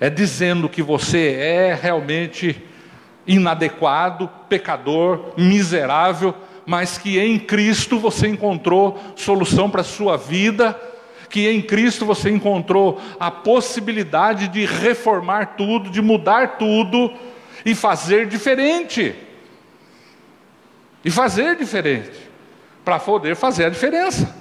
[0.00, 2.60] É dizendo que você é realmente
[3.26, 6.34] inadequado, pecador, miserável,
[6.66, 10.78] mas que em Cristo você encontrou solução para a sua vida,
[11.28, 17.12] que em Cristo você encontrou a possibilidade de reformar tudo, de mudar tudo
[17.64, 19.14] e fazer diferente.
[21.04, 22.12] E fazer diferente,
[22.84, 24.36] para poder fazer a diferença.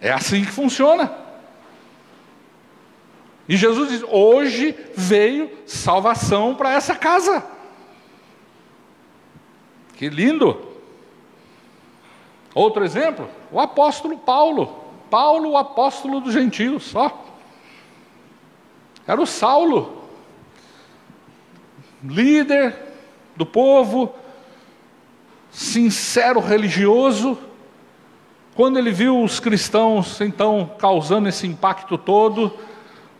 [0.00, 1.10] É assim que funciona.
[3.48, 7.44] E Jesus diz: hoje veio salvação para essa casa.
[9.96, 10.69] Que lindo!
[12.54, 14.78] Outro exemplo, o apóstolo Paulo.
[15.08, 17.24] Paulo, o apóstolo dos gentios, só.
[19.06, 20.04] Era o Saulo,
[22.02, 22.76] líder
[23.34, 24.14] do povo,
[25.50, 27.36] sincero religioso.
[28.54, 32.52] Quando ele viu os cristãos então causando esse impacto todo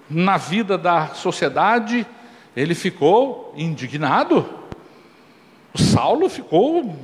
[0.09, 2.07] na vida da sociedade,
[2.55, 4.47] ele ficou indignado.
[5.73, 6.95] O Saulo ficou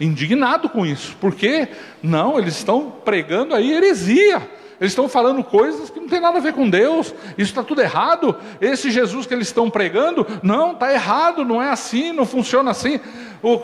[0.00, 1.68] indignado com isso, porque
[2.02, 4.58] não, eles estão pregando aí heresia.
[4.80, 7.80] Eles estão falando coisas que não tem nada a ver com Deus, isso está tudo
[7.80, 8.36] errado.
[8.60, 13.00] Esse Jesus que eles estão pregando, não, está errado, não é assim, não funciona assim.
[13.42, 13.58] O,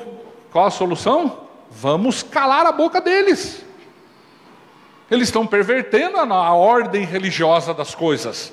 [0.51, 1.45] qual a solução?
[1.71, 3.65] Vamos calar a boca deles.
[5.11, 8.53] Eles estão pervertendo a, ordem religiosa das coisas.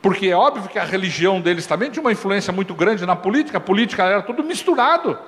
[0.00, 3.58] Porque é óbvio que a religião deles também tinha uma influência muito grande na política,
[3.58, 5.18] a política era tudo misturado.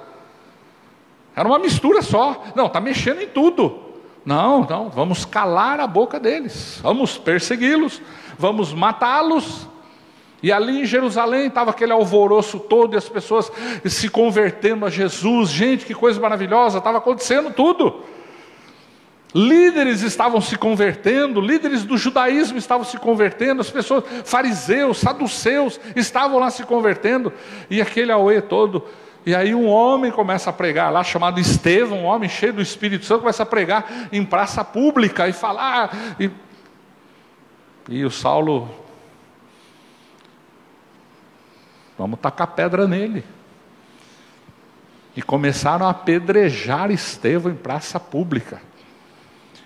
[1.36, 2.42] Era uma mistura só.
[2.54, 3.84] Não, está mexendo em tudo.
[4.24, 8.02] Não, não, vamos calar a boca deles, vamos persegui-los,
[8.36, 9.68] vamos matá-los.
[10.42, 13.52] E ali em Jerusalém estava aquele alvoroço todo e as pessoas
[13.84, 15.50] se convertendo a Jesus.
[15.50, 18.02] Gente, que coisa maravilhosa, estava acontecendo tudo.
[19.32, 26.40] Líderes estavam se convertendo, líderes do judaísmo estavam se convertendo, as pessoas, fariseus, saduceus, estavam
[26.40, 27.32] lá se convertendo,
[27.68, 28.84] e aquele auê todo
[29.26, 33.04] e aí um homem começa a pregar lá, chamado Estevão, um homem cheio do Espírito
[33.04, 36.14] Santo, começa a pregar em praça pública e falar.
[36.20, 36.30] E,
[37.88, 38.70] e o Saulo,
[41.98, 43.24] vamos tacar pedra nele.
[45.16, 48.62] E começaram a apedrejar Estevão em praça pública.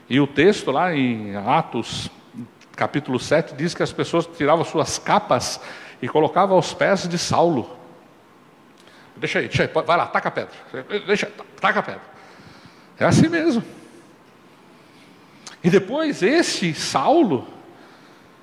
[0.09, 2.11] E o texto lá em Atos,
[2.75, 5.61] capítulo 7, diz que as pessoas tiravam suas capas
[6.01, 7.80] e colocavam aos pés de Saulo.
[9.21, 10.55] Deixa aí, deixa aí, vai lá, taca a pedra.
[11.07, 11.31] Deixa,
[11.61, 12.01] taca a pedra.
[12.99, 13.63] É assim mesmo.
[15.63, 17.47] E depois esse Saulo,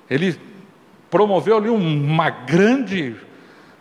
[0.08, 0.38] ele
[1.10, 3.16] promoveu ali uma grande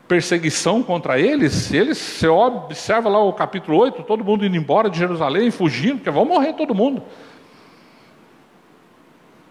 [0.08, 1.72] perseguição contra eles.
[1.72, 6.10] Eles, você observa lá o capítulo 8, todo mundo indo embora de Jerusalém, fugindo, porque
[6.10, 7.04] vão morrer todo mundo.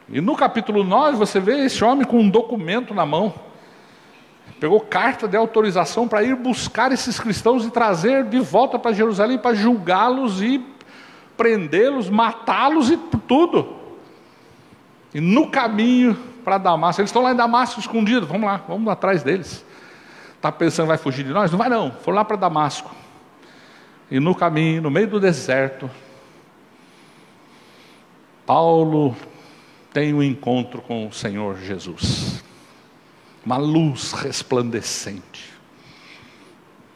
[0.09, 3.46] E no capítulo 9 você vê esse homem com um documento na mão
[4.59, 9.39] pegou carta de autorização para ir buscar esses cristãos e trazer de volta para Jerusalém
[9.39, 10.65] para julgá-los e
[11.37, 13.77] prendê-los, matá-los e tudo.
[15.13, 19.23] E no caminho para Damasco, eles estão lá em Damasco escondidos, vamos lá, vamos atrás
[19.23, 19.65] deles.
[20.37, 21.51] Está pensando vai fugir de nós?
[21.51, 22.91] Não vai não, foram lá para Damasco.
[24.11, 25.91] E no caminho, no meio do deserto,
[28.47, 29.17] Paulo
[29.93, 32.36] tem um encontro com o Senhor Jesus
[33.47, 35.55] uma luz resplandecente,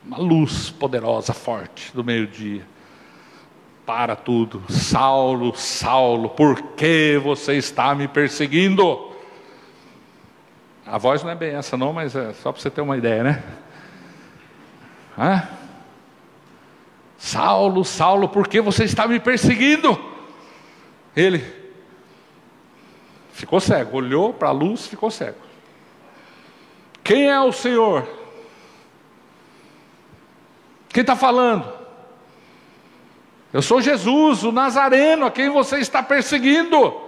[0.04, 2.66] uma luz poderosa, forte do meio-dia.
[3.86, 9.12] Para tudo, Saulo, Saulo, por que você está me perseguindo?
[10.84, 13.22] A voz não é bem essa, não, mas é só para você ter uma ideia,
[13.22, 13.42] né?
[15.16, 15.48] Hã?
[17.16, 19.98] Saulo, Saulo, por que você está me perseguindo?
[21.14, 21.44] Ele
[23.32, 25.49] ficou cego, olhou para a luz, ficou cego.
[27.10, 28.08] Quem é o Senhor?
[30.90, 31.68] Quem está falando?
[33.52, 37.00] Eu sou Jesus, o Nazareno, a quem você está perseguindo.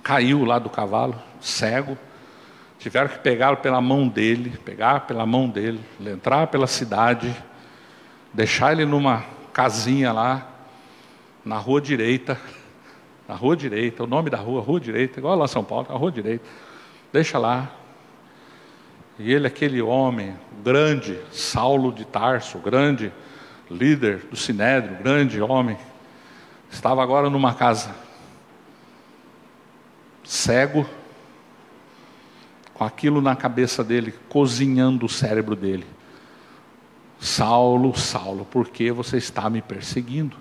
[0.00, 1.98] Caiu lá do cavalo, cego.
[2.78, 7.34] Tiveram que pegá-lo pela mão dele, pegar pela mão dele, entrar pela cidade,
[8.32, 10.46] deixar ele numa casinha lá,
[11.44, 12.40] na rua direita
[13.28, 16.12] na rua direita, o nome da rua, rua direita, igual lá São Paulo, a rua
[16.12, 16.44] direita.
[17.12, 17.70] Deixa lá.
[19.18, 23.12] E ele, aquele homem grande, Saulo de Tarso, grande
[23.70, 25.76] líder do Sinédrio, grande homem,
[26.70, 27.94] estava agora numa casa,
[30.22, 30.86] cego,
[32.74, 35.86] com aquilo na cabeça dele, cozinhando o cérebro dele.
[37.18, 40.36] Saulo, Saulo, por que você está me perseguindo?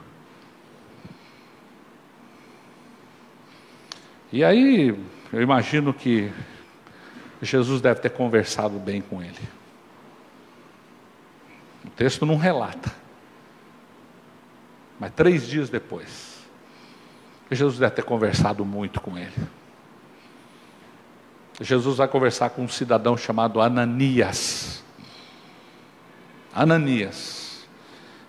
[4.32, 4.90] E aí,
[5.32, 6.32] eu imagino que
[7.42, 9.40] Jesus deve ter conversado bem com ele.
[11.86, 12.92] O texto não relata.
[15.00, 16.46] Mas três dias depois,
[17.52, 19.34] Jesus deve ter conversado muito com ele.
[21.62, 24.84] Jesus vai conversar com um cidadão chamado Ananias.
[26.54, 27.66] Ananias.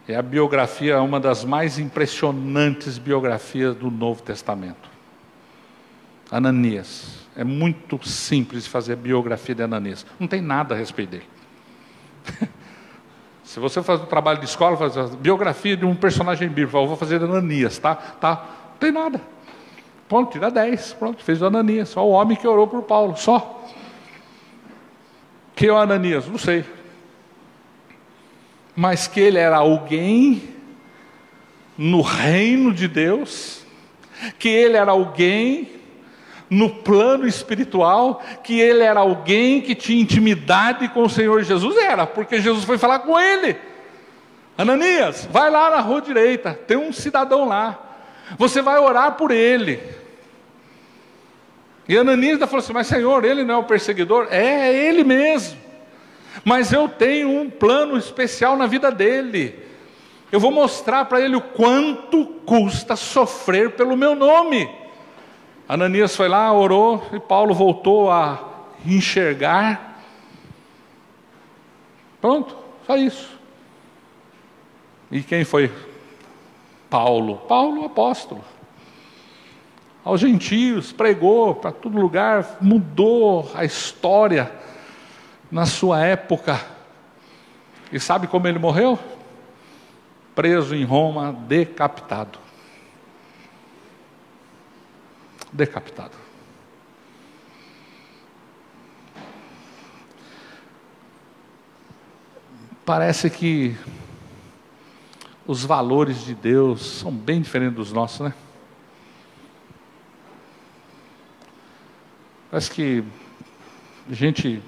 [0.07, 4.95] É a biografia, uma das mais impressionantes biografias do Novo Testamento.
[6.31, 7.27] Ananias.
[7.37, 10.07] É muito simples fazer a biografia de Ananias.
[10.18, 11.27] Não tem nada a respeito dele.
[13.45, 16.87] Se você faz um trabalho de escola, faz a biografia de um personagem bíblico, eu
[16.87, 17.95] vou fazer Ananias, tá?
[17.95, 18.47] Tá?
[18.72, 19.20] Não tem nada.
[20.09, 20.95] Pronto, tira 10.
[20.95, 21.91] Pronto, fez o Ananias.
[21.91, 23.64] Só o homem que orou por Paulo, só.
[25.55, 26.27] Que é o Ananias?
[26.27, 26.64] Não sei.
[28.74, 30.43] Mas que ele era alguém
[31.79, 33.64] no reino de Deus,
[34.39, 35.76] que ele era alguém
[36.49, 41.76] no plano espiritual, que ele era alguém que tinha intimidade com o Senhor Jesus.
[41.76, 43.57] Era, porque Jesus foi falar com ele.
[44.57, 47.78] Ananias, vai lá na rua direita, tem um cidadão lá.
[48.38, 49.80] Você vai orar por ele.
[51.88, 54.28] E Ananias falou assim: Mas Senhor, ele não é o perseguidor?
[54.30, 55.59] É, é ele mesmo.
[56.44, 59.66] Mas eu tenho um plano especial na vida dele.
[60.30, 64.68] Eu vou mostrar para ele o quanto custa sofrer pelo meu nome.
[65.69, 68.39] Ananias foi lá, orou e Paulo voltou a
[68.85, 70.01] enxergar.
[72.21, 72.57] Pronto,
[72.87, 73.37] só isso.
[75.11, 75.73] E quem foi
[76.89, 77.39] Paulo?
[77.49, 78.45] Paulo, apóstolo.
[80.05, 84.53] Aos gentios, pregou para todo lugar, mudou a história
[85.51, 86.61] na sua época.
[87.91, 88.97] E sabe como ele morreu?
[90.33, 92.45] Preso em Roma, decapitado
[95.57, 96.12] decapitado.
[102.84, 103.76] Parece que
[105.44, 108.34] os valores de Deus são bem diferentes dos nossos, né?
[112.48, 113.02] Parece que
[114.09, 114.62] a gente,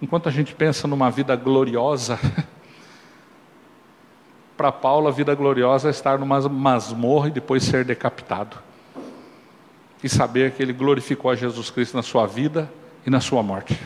[0.00, 2.16] enquanto a gente pensa numa vida gloriosa,
[4.56, 8.56] para Paulo a vida gloriosa é estar numa masmorra e depois ser decapitado
[10.02, 12.70] e saber que Ele glorificou a Jesus Cristo na sua vida
[13.06, 13.78] e na sua morte.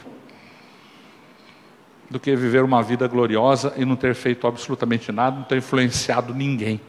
[2.09, 6.35] Do que viver uma vida gloriosa e não ter feito absolutamente nada, não ter influenciado
[6.35, 6.81] ninguém.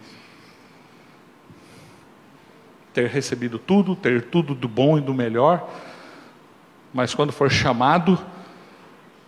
[2.93, 5.69] Ter recebido tudo, ter tudo do bom e do melhor,
[6.93, 8.17] mas quando for chamado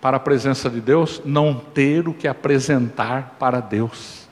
[0.01, 4.27] para a presença de Deus, não ter o que apresentar para Deus.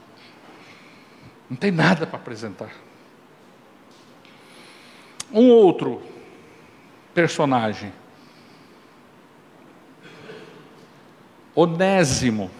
[1.49, 2.69] Não tem nada para apresentar.
[5.31, 6.01] Um outro
[7.13, 7.91] personagem,
[11.55, 12.51] Onésimo.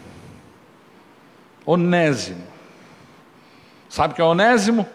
[1.66, 2.44] Onésimo.
[3.88, 4.88] Sabe o que é Onésimo?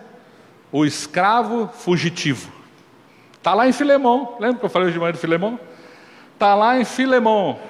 [0.72, 2.50] O escravo fugitivo.
[3.34, 4.36] Está lá em Filemão.
[4.40, 5.58] Lembra que eu falei de manhã de Filemão?
[6.34, 7.60] Está lá em Filemão.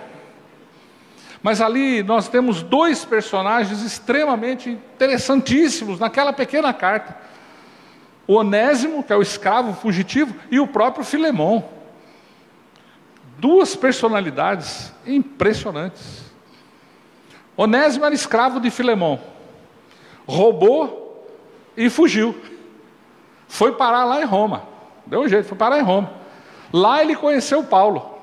[1.42, 7.16] Mas ali nós temos dois personagens extremamente interessantíssimos naquela pequena carta
[8.26, 11.64] Onésimo, que é o escravo fugitivo, e o próprio Filemão.
[13.38, 16.22] Duas personalidades impressionantes.
[17.56, 19.20] Onésimo era escravo de Filemão,
[20.26, 21.26] roubou
[21.76, 22.40] e fugiu.
[23.48, 24.62] Foi parar lá em Roma.
[25.04, 26.12] Deu um jeito, foi parar em Roma.
[26.72, 28.18] Lá ele conheceu Paulo.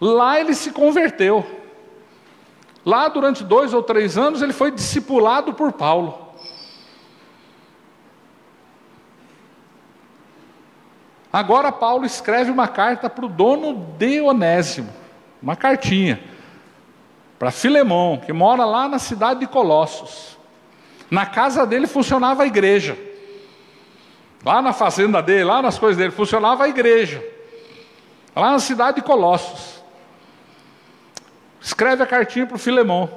[0.00, 1.46] Lá ele se converteu.
[2.84, 6.27] Lá durante dois ou três anos ele foi discipulado por Paulo.
[11.32, 14.92] Agora Paulo escreve uma carta para o dono de Onésimo,
[15.42, 16.20] uma cartinha,
[17.38, 20.38] para Filemão, que mora lá na cidade de Colossos.
[21.10, 22.96] Na casa dele funcionava a igreja.
[24.44, 27.22] Lá na fazenda dele, lá nas coisas dele, funcionava a igreja.
[28.34, 29.82] Lá na cidade de Colossos.
[31.60, 33.10] Escreve a cartinha para o Filemão.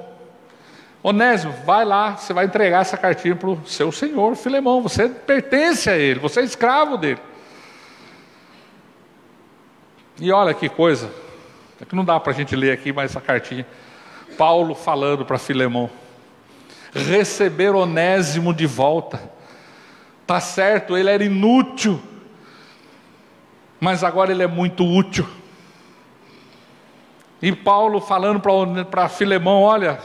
[1.02, 4.82] Onésimo, vai lá, você vai entregar essa cartinha para o seu senhor, Filemão.
[4.82, 7.20] Você pertence a ele, você é escravo dele.
[10.22, 11.10] E olha que coisa,
[11.80, 13.66] é que não dá para a gente ler aqui mais essa cartinha.
[14.38, 15.90] Paulo falando para Filemão:
[16.94, 19.20] receber Onésimo de volta.
[20.24, 22.00] Tá certo, ele era inútil,
[23.80, 25.26] mas agora ele é muito útil.
[27.42, 28.40] E Paulo falando
[28.88, 29.98] para Filemão: olha,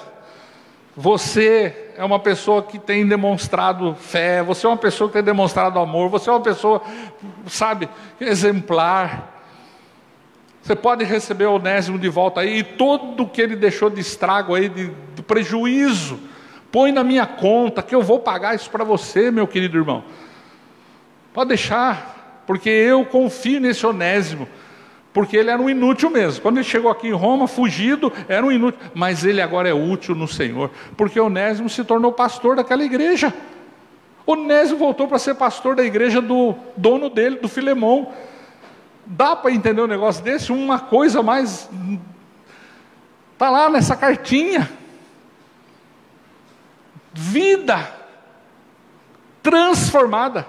[0.96, 5.78] você é uma pessoa que tem demonstrado fé, você é uma pessoa que tem demonstrado
[5.78, 6.82] amor, você é uma pessoa,
[7.46, 7.88] sabe,
[8.20, 9.37] exemplar.
[10.68, 14.02] Você pode receber o Onésimo de volta aí, e todo o que ele deixou de
[14.02, 16.20] estrago aí, de, de prejuízo,
[16.70, 20.04] põe na minha conta, que eu vou pagar isso para você, meu querido irmão.
[21.34, 24.46] Pode deixar, porque eu confio nesse Onésimo
[25.14, 26.42] porque ele era um inútil mesmo.
[26.42, 30.14] Quando ele chegou aqui em Roma, fugido, era um inútil, mas ele agora é útil
[30.14, 33.34] no Senhor, porque Onésimo se tornou pastor daquela igreja.
[34.26, 38.12] Onésimo voltou para ser pastor da igreja do dono dele, do Filemão.
[39.08, 40.52] Dá para entender um negócio desse?
[40.52, 41.70] Uma coisa mais.
[43.34, 44.70] Está lá nessa cartinha.
[47.14, 47.90] Vida
[49.42, 50.46] transformada.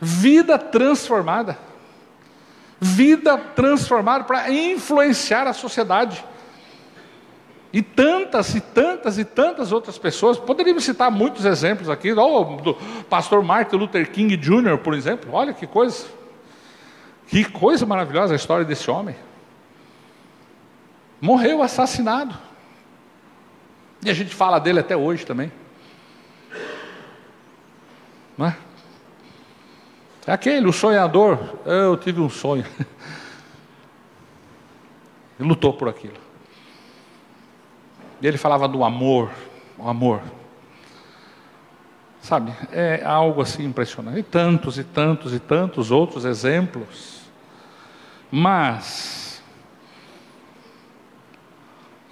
[0.00, 1.58] Vida transformada
[2.80, 6.24] vida transformada para influenciar a sociedade.
[7.72, 12.74] E tantas e tantas e tantas outras pessoas, poderíamos citar muitos exemplos aqui, o do
[13.08, 16.06] pastor Martin Luther King Jr., por exemplo, olha que coisa,
[17.26, 19.16] que coisa maravilhosa a história desse homem.
[21.20, 22.36] Morreu assassinado.
[24.04, 25.50] E a gente fala dele até hoje também.
[28.36, 28.56] Não é?
[30.26, 31.38] É aquele, o sonhador.
[31.64, 32.66] Eu tive um sonho.
[35.38, 36.16] Ele lutou por aquilo.
[38.20, 39.30] E ele falava do amor,
[39.76, 40.22] o amor.
[42.22, 44.18] Sabe, é algo assim impressionante.
[44.18, 47.15] E tantos e tantos e tantos outros exemplos.
[48.30, 49.42] Mas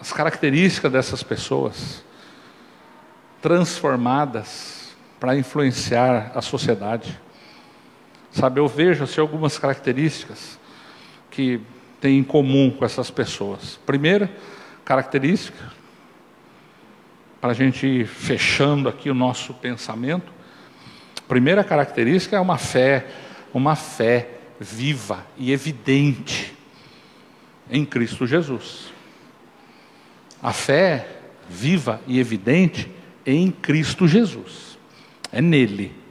[0.00, 2.04] as características dessas pessoas
[3.40, 7.18] transformadas para influenciar a sociedade.
[8.30, 10.58] Sabe, eu vejo assim, algumas características
[11.30, 11.60] que
[12.00, 13.78] tem em comum com essas pessoas.
[13.86, 14.30] Primeira
[14.84, 15.72] característica,
[17.40, 20.30] para a gente ir fechando aqui o nosso pensamento,
[21.26, 23.06] primeira característica é uma fé,
[23.54, 24.28] uma fé
[24.64, 26.54] viva e evidente
[27.70, 28.92] em Cristo Jesus.
[30.42, 31.08] A fé
[31.48, 32.90] viva e evidente
[33.26, 34.78] em Cristo Jesus.
[35.30, 36.04] É nele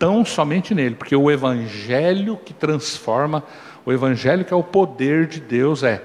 [0.00, 3.44] tão somente nele, porque o evangelho que transforma,
[3.84, 6.02] o evangelho que é o poder de Deus é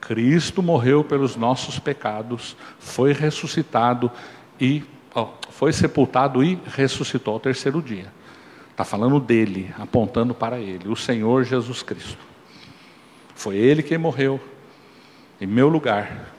[0.00, 4.10] Cristo morreu pelos nossos pecados, foi ressuscitado
[4.60, 4.82] e
[5.14, 8.12] oh, foi sepultado e ressuscitou ao terceiro dia.
[8.76, 12.18] Está falando dele, apontando para ele, o Senhor Jesus Cristo.
[13.34, 14.38] Foi ele quem morreu
[15.40, 16.30] em meu lugar.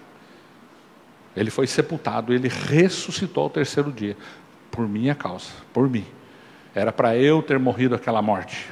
[1.35, 4.15] Ele foi sepultado, ele ressuscitou ao terceiro dia,
[4.69, 6.05] por minha causa, por mim.
[6.75, 8.69] Era para eu ter morrido aquela morte.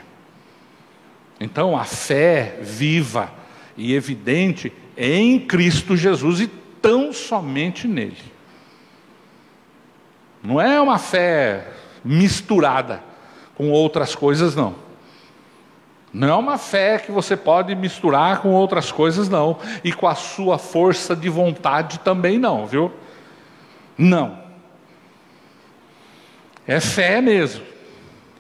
[1.40, 3.34] Então, a fé viva
[3.76, 6.46] e evidente em Cristo Jesus e
[6.80, 8.32] tão somente nele.
[10.44, 11.68] Não é uma fé
[12.04, 13.15] misturada
[13.56, 14.76] com outras coisas, não.
[16.14, 19.58] Não é uma fé que você pode misturar com outras coisas, não.
[19.84, 22.92] E com a sua força de vontade também, não, viu?
[23.98, 24.40] Não.
[26.68, 27.76] É fé mesmo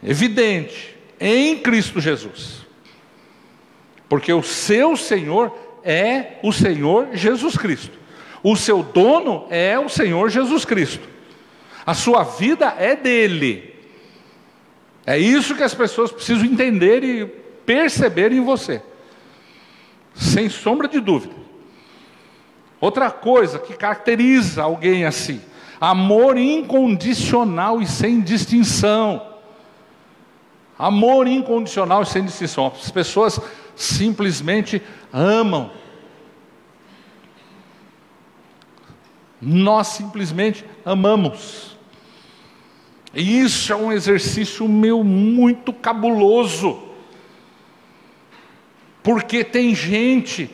[0.05, 2.65] evidente em Cristo Jesus.
[4.07, 5.51] Porque o seu Senhor
[5.83, 7.97] é o Senhor Jesus Cristo.
[8.43, 11.07] O seu dono é o Senhor Jesus Cristo.
[11.85, 13.74] A sua vida é dele.
[15.05, 17.25] É isso que as pessoas precisam entender e
[17.65, 18.81] perceber em você.
[20.13, 21.35] Sem sombra de dúvida.
[22.81, 25.41] Outra coisa que caracteriza alguém assim:
[25.79, 29.35] amor incondicional e sem distinção.
[30.77, 32.67] Amor incondicional e sem distinção.
[32.67, 33.39] As pessoas
[33.75, 34.81] simplesmente
[35.13, 35.71] amam.
[39.41, 41.74] Nós simplesmente amamos.
[43.15, 46.83] E isso é um exercício meu muito cabuloso.
[49.01, 50.49] Porque tem gente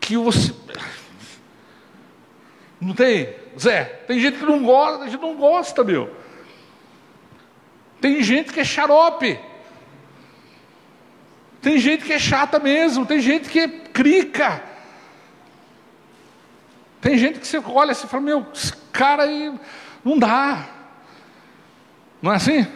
[0.00, 0.52] que você.
[2.80, 3.34] Não tem?
[3.58, 6.14] Zé, tem gente que não gosta, a gente não gosta, meu.
[8.00, 9.38] Tem gente que é xarope.
[11.62, 13.06] Tem gente que é chata mesmo.
[13.06, 14.62] Tem gente que é crica.
[17.00, 19.54] Tem gente que você olha e fala: Meu, esse cara aí
[20.04, 20.75] não dá.
[22.26, 22.66] Não é assim?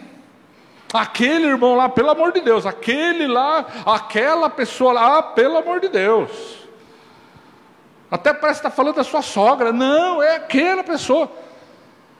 [0.93, 5.81] Aquele irmão lá, pelo amor de Deus, aquele lá, aquela pessoa lá, ah, pelo amor
[5.81, 6.31] de Deus.
[8.09, 9.73] Até parece que está falando da sua sogra.
[9.73, 11.29] Não, é aquela pessoa.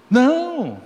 [0.09, 0.81] Não.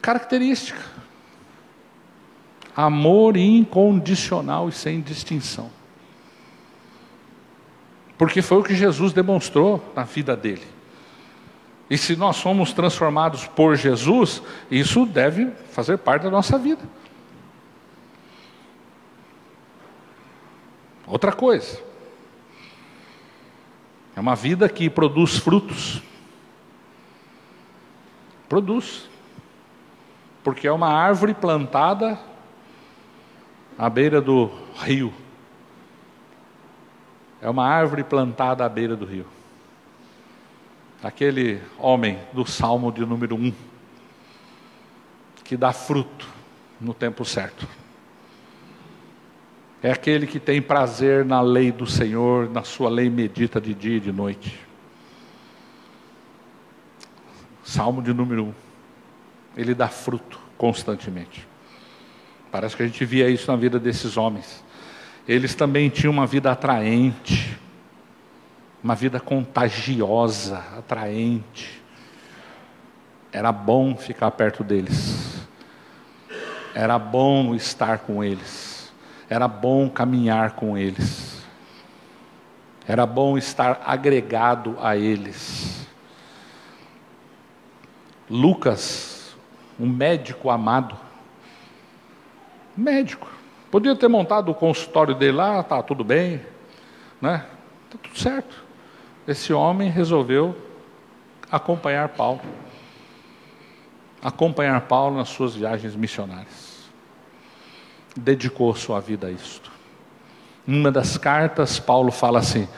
[0.00, 0.80] característica.
[2.74, 5.70] Amor incondicional e sem distinção.
[8.18, 10.81] Porque foi o que Jesus demonstrou na vida dele.
[11.90, 16.82] E se nós somos transformados por Jesus, isso deve fazer parte da nossa vida.
[21.06, 21.78] Outra coisa,
[24.16, 26.02] é uma vida que produz frutos.
[28.48, 29.08] Produz.
[30.42, 32.18] Porque é uma árvore plantada
[33.78, 35.12] à beira do rio.
[37.40, 39.26] É uma árvore plantada à beira do rio.
[41.02, 43.52] Aquele homem do Salmo de número 1,
[45.42, 46.28] que dá fruto
[46.80, 47.66] no tempo certo.
[49.82, 53.96] É aquele que tem prazer na lei do Senhor, na sua lei medita de dia
[53.96, 54.60] e de noite.
[57.64, 58.54] Salmo de número 1.
[59.56, 61.48] Ele dá fruto constantemente.
[62.52, 64.62] Parece que a gente via isso na vida desses homens.
[65.26, 67.58] Eles também tinham uma vida atraente,
[68.82, 71.82] uma vida contagiosa, atraente.
[73.32, 75.46] Era bom ficar perto deles,
[76.74, 78.92] era bom estar com eles,
[79.28, 81.42] era bom caminhar com eles,
[82.86, 85.86] era bom estar agregado a eles.
[88.28, 89.34] Lucas,
[89.80, 90.96] um médico amado,
[92.76, 93.32] médico,
[93.72, 96.42] Podia ter montado o consultório dele lá, tá tudo bem,
[97.22, 97.46] né?
[97.88, 98.62] Tá tudo certo.
[99.26, 100.56] Esse homem resolveu
[101.50, 102.40] acompanhar Paulo.
[104.20, 106.90] Acompanhar Paulo nas suas viagens missionárias.
[108.16, 109.70] Dedicou sua vida a isto.
[110.66, 112.68] Em uma das cartas, Paulo fala assim: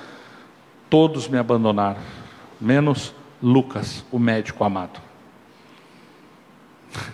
[0.88, 2.00] Todos me abandonaram,
[2.60, 5.00] menos Lucas, o médico amado.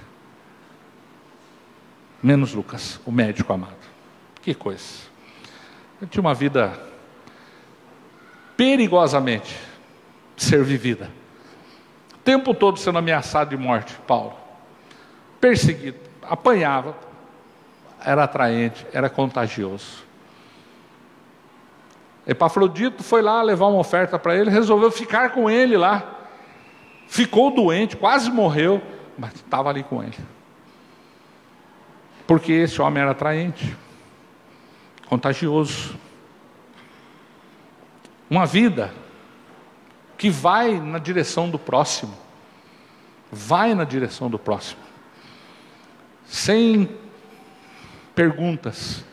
[2.23, 3.77] menos Lucas, o médico amado.
[4.43, 5.09] Que coisa.
[6.01, 6.90] Eu tinha uma vida
[8.61, 9.57] perigosamente
[10.37, 11.11] ser vivida.
[12.15, 14.35] O tempo todo sendo ameaçado de morte, Paulo.
[15.41, 16.95] Perseguido, apanhava,
[18.05, 20.05] era atraente, era contagioso.
[22.27, 26.19] Epafrodito foi lá levar uma oferta para ele, resolveu ficar com ele lá.
[27.09, 28.83] Ficou doente, quase morreu,
[29.17, 30.19] mas estava ali com ele.
[32.27, 33.75] Porque esse homem era atraente,
[35.09, 35.99] contagioso.
[38.31, 38.95] Uma vida
[40.17, 42.17] que vai na direção do próximo.
[43.33, 44.81] Vai na direção do próximo.
[46.25, 46.89] Sem
[48.15, 49.05] perguntas,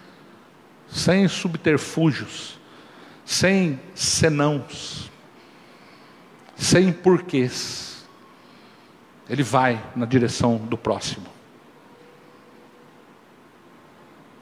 [0.87, 2.59] sem subterfúgios,
[3.25, 5.09] sem senãos,
[6.55, 8.05] sem porquês.
[9.27, 11.25] Ele vai na direção do próximo.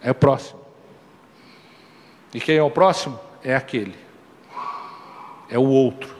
[0.01, 0.59] É o próximo.
[2.33, 3.19] E quem é o próximo?
[3.41, 4.04] É aquele.
[5.49, 6.15] É o outro.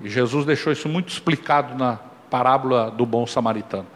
[0.00, 1.98] E Jesus deixou isso muito explicado na
[2.30, 3.86] parábola do bom samaritano.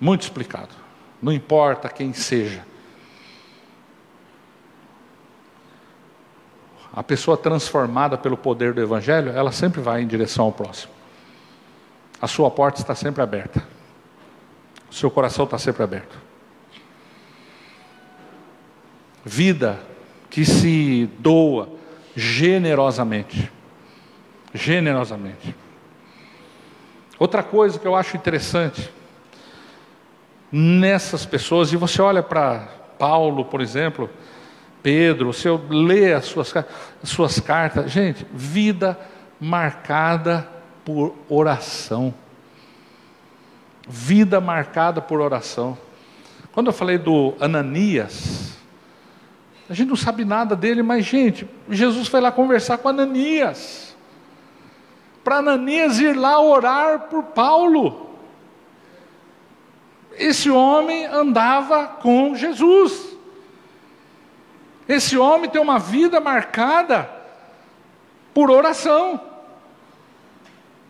[0.00, 0.74] Muito explicado.
[1.20, 2.66] Não importa quem seja.
[6.92, 10.92] A pessoa transformada pelo poder do Evangelho, ela sempre vai em direção ao próximo.
[12.20, 13.62] A sua porta está sempre aberta.
[14.90, 16.32] O seu coração está sempre aberto
[19.24, 19.80] vida
[20.30, 21.68] que se doa
[22.16, 23.50] generosamente.
[24.54, 25.54] Generosamente.
[27.18, 28.90] Outra coisa que eu acho interessante
[30.50, 34.10] nessas pessoas, e você olha para Paulo, por exemplo,
[34.82, 38.98] Pedro, você lê as suas, as suas cartas, gente, vida
[39.40, 40.48] marcada
[40.84, 42.12] por oração.
[43.88, 45.78] Vida marcada por oração.
[46.52, 48.58] Quando eu falei do Ananias,
[49.68, 53.96] a gente não sabe nada dele, mas, gente, Jesus foi lá conversar com Ananias.
[55.22, 58.10] Para Ananias ir lá orar por Paulo.
[60.18, 63.16] Esse homem andava com Jesus.
[64.88, 67.08] Esse homem tem uma vida marcada
[68.34, 69.20] por oração.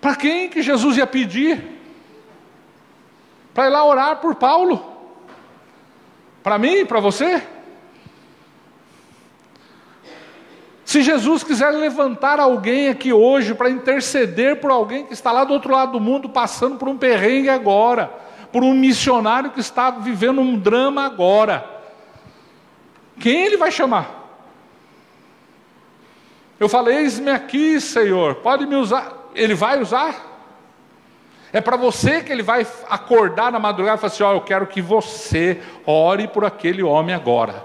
[0.01, 1.79] Para quem que Jesus ia pedir?
[3.55, 4.93] Para ir lá orar por Paulo?
[6.43, 7.43] Para mim, para você?
[10.93, 15.55] Se Jesus quiser levantar alguém aqui hoje para interceder por alguém que está lá do
[15.55, 18.13] outro lado do mundo passando por um perrengue agora,
[18.53, 21.65] por um missionário que está vivendo um drama agora,
[23.19, 24.07] quem ele vai chamar?
[26.61, 29.31] Eu falei: Eis-me aqui, Senhor, pode me usar.
[29.35, 30.15] Ele vai usar?
[31.55, 34.41] É para você que ele vai acordar na madrugada e falar assim: Ó, oh, eu
[34.43, 37.65] quero que você ore por aquele homem agora.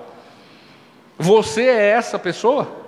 [1.20, 2.87] Você é essa pessoa?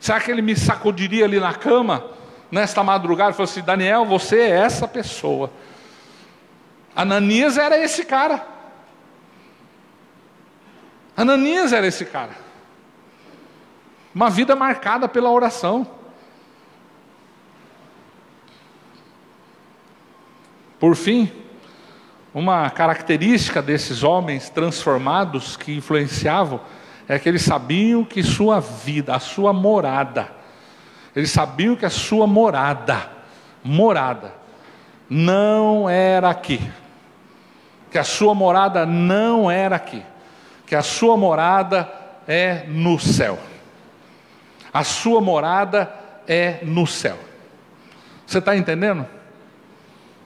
[0.00, 2.04] Será que ele me sacudiria ali na cama,
[2.50, 5.50] nesta madrugada, e falou assim: Daniel, você é essa pessoa.
[6.94, 8.46] Ananias era esse cara.
[11.16, 12.36] Ananias era esse cara.
[14.14, 15.86] Uma vida marcada pela oração.
[20.78, 21.30] Por fim,
[22.32, 26.60] uma característica desses homens transformados que influenciavam
[27.08, 30.28] é que eles sabiam que sua vida, a sua morada,
[31.16, 33.08] eles sabiam que a sua morada,
[33.64, 34.34] morada,
[35.08, 36.60] não era aqui.
[37.90, 40.02] Que a sua morada não era aqui.
[40.66, 41.90] Que a sua morada
[42.26, 43.38] é no céu.
[44.72, 45.92] A sua morada
[46.26, 47.18] é no céu.
[48.26, 49.06] Você está entendendo?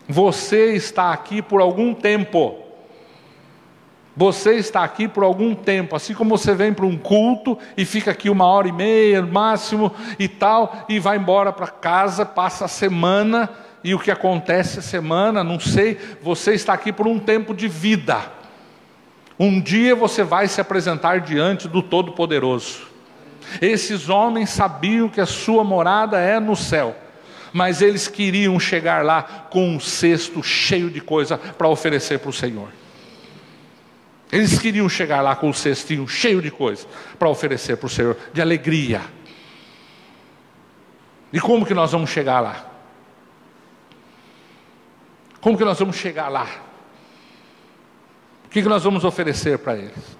[0.09, 2.62] Você está aqui por algum tempo.
[4.15, 8.11] Você está aqui por algum tempo, assim como você vem para um culto e fica
[8.11, 12.67] aqui uma hora e meia, no máximo, e tal, e vai embora para casa, passa
[12.67, 13.49] a semana,
[13.83, 17.67] e o que acontece a semana, não sei, você está aqui por um tempo de
[17.69, 18.21] vida.
[19.39, 22.83] Um dia você vai se apresentar diante do Todo-Poderoso.
[23.61, 26.97] Esses homens sabiam que a sua morada é no céu
[27.53, 32.33] mas eles queriam chegar lá com um cesto cheio de coisa para oferecer para o
[32.33, 32.69] Senhor.
[34.33, 36.87] Eles queriam chegar lá com um cestinho cheio de coisa
[37.19, 39.03] para oferecer para o Senhor, de alegria.
[41.31, 42.67] E como que nós vamos chegar lá?
[45.41, 46.49] Como que nós vamos chegar lá?
[48.47, 50.17] O que, que nós vamos oferecer para eles?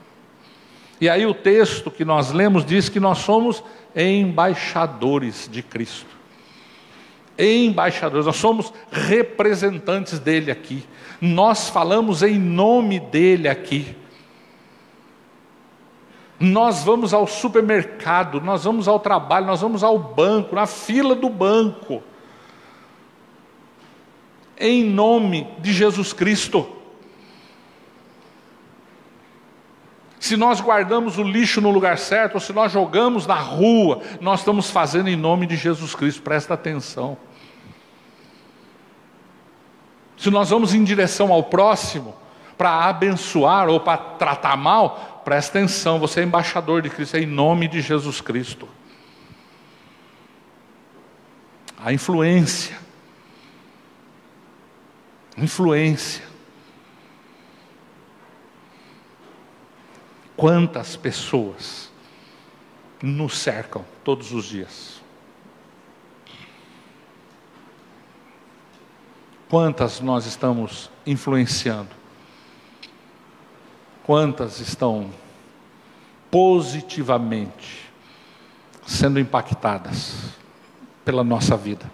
[1.01, 3.65] E aí o texto que nós lemos diz que nós somos
[3.97, 6.23] embaixadores de Cristo
[7.39, 10.85] embaixadores, nós somos representantes dele aqui.
[11.21, 13.97] Nós falamos em nome dele aqui.
[16.43, 21.31] Nós vamos ao supermercado, nós vamos ao trabalho, nós vamos ao banco, na fila do
[21.31, 22.03] banco.
[24.59, 26.69] Em nome de Jesus Cristo.
[30.19, 34.41] Se nós guardamos o lixo no lugar certo, ou se nós jogamos na rua, nós
[34.41, 37.17] estamos fazendo em nome de Jesus Cristo, presta atenção.
[40.17, 42.17] Se nós vamos em direção ao próximo,
[42.63, 47.27] para abençoar ou para tratar mal, presta atenção, você é embaixador de Cristo, é em
[47.27, 48.69] nome de Jesus Cristo.
[51.79, 52.79] A influência.
[55.37, 56.25] Influência.
[60.37, 61.91] Quantas pessoas
[63.03, 65.01] nos cercam todos os dias?
[69.49, 72.02] Quantas nós estamos influenciando?
[74.05, 75.11] Quantas estão
[76.31, 77.91] positivamente
[78.87, 80.31] sendo impactadas
[81.05, 81.91] pela nossa vida?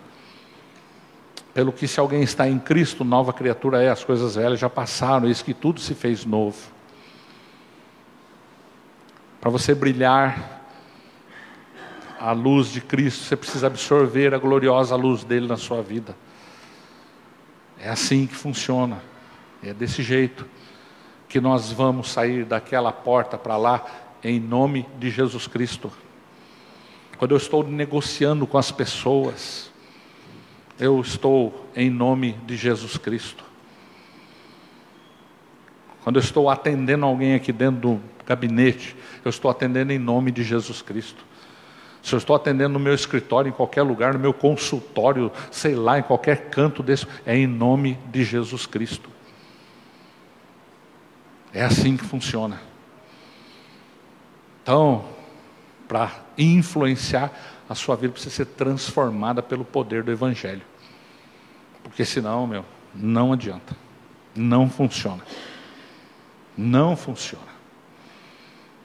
[1.52, 5.28] Pelo que, se alguém está em Cristo, nova criatura é, as coisas velhas já passaram,
[5.28, 6.78] isso que tudo se fez novo
[9.40, 10.60] para você brilhar
[12.18, 16.16] a luz de Cristo, você precisa absorver a gloriosa luz dele na sua vida.
[17.78, 19.00] É assim que funciona.
[19.62, 20.44] É desse jeito
[21.28, 23.84] que nós vamos sair daquela porta para lá
[24.22, 25.92] em nome de Jesus Cristo.
[27.18, 29.70] Quando eu estou negociando com as pessoas,
[30.78, 33.44] eu estou em nome de Jesus Cristo.
[36.02, 40.42] Quando eu estou atendendo alguém aqui dentro do gabinete, eu estou atendendo em nome de
[40.42, 41.26] Jesus Cristo.
[42.02, 45.98] Se eu estou atendendo no meu escritório, em qualquer lugar, no meu consultório, sei lá,
[45.98, 49.17] em qualquer canto desse, é em nome de Jesus Cristo.
[51.52, 52.60] É assim que funciona.
[54.62, 55.04] Então,
[55.86, 57.32] para influenciar,
[57.68, 60.62] a sua vida precisa ser transformada pelo poder do Evangelho.
[61.82, 63.76] Porque senão, meu, não adianta.
[64.34, 65.22] Não funciona.
[66.56, 67.48] Não funciona.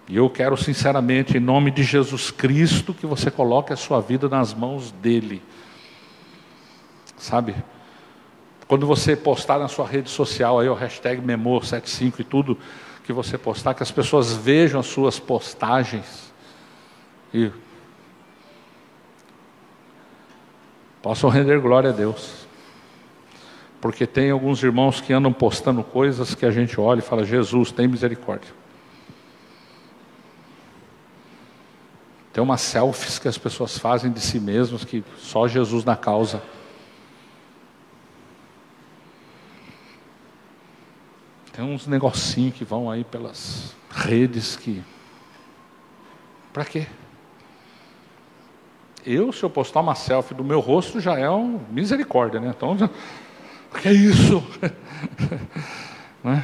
[0.07, 4.27] E eu quero sinceramente, em nome de Jesus Cristo, que você coloque a sua vida
[4.27, 5.41] nas mãos dele.
[7.17, 7.55] Sabe?
[8.73, 12.57] Quando você postar na sua rede social aí o hashtag Memor75 e tudo
[13.03, 16.33] que você postar, que as pessoas vejam as suas postagens
[17.31, 17.51] e
[21.03, 22.47] possam render glória a Deus.
[23.79, 27.71] Porque tem alguns irmãos que andam postando coisas que a gente olha e fala: Jesus,
[27.71, 28.49] tem misericórdia.
[32.33, 36.41] Tem umas selfies que as pessoas fazem de si mesmas que só Jesus na causa.
[41.53, 44.83] Tem uns negocinhos que vão aí pelas redes que.
[46.51, 46.87] Para quê?
[49.05, 52.53] Eu, se eu postar uma selfie do meu rosto, já é um misericórdia, né?
[52.57, 54.43] Então, o que é isso?
[56.23, 56.43] né?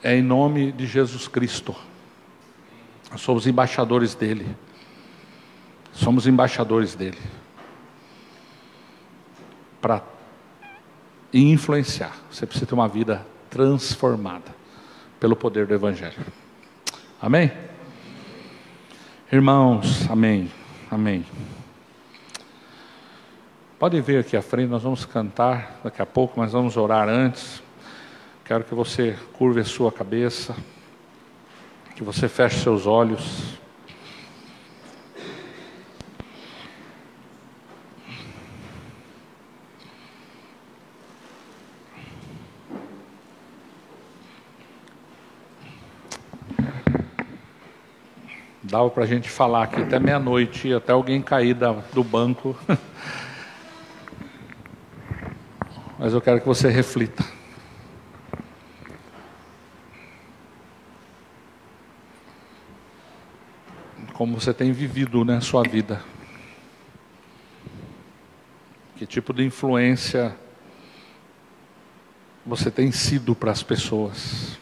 [0.00, 1.74] É em nome de Jesus Cristo.
[3.16, 4.46] Somos embaixadores dele.
[5.92, 7.18] Somos embaixadores dele.
[9.80, 10.02] Para
[11.32, 14.54] influenciar, você precisa ter uma vida transformada
[15.18, 16.18] pelo poder do Evangelho.
[17.20, 17.52] Amém?
[19.30, 20.50] Irmãos, amém,
[20.90, 21.24] amém.
[23.78, 27.62] Podem vir aqui à frente, nós vamos cantar daqui a pouco, mas vamos orar antes.
[28.44, 30.54] Quero que você curve a sua cabeça,
[31.96, 33.58] que você feche seus olhos.
[48.72, 52.58] Dava para a gente falar aqui até meia-noite, até alguém cair da, do banco.
[55.98, 57.22] Mas eu quero que você reflita.
[64.14, 66.02] Como você tem vivido né, sua vida.
[68.96, 70.34] Que tipo de influência
[72.46, 74.58] você tem sido para as pessoas.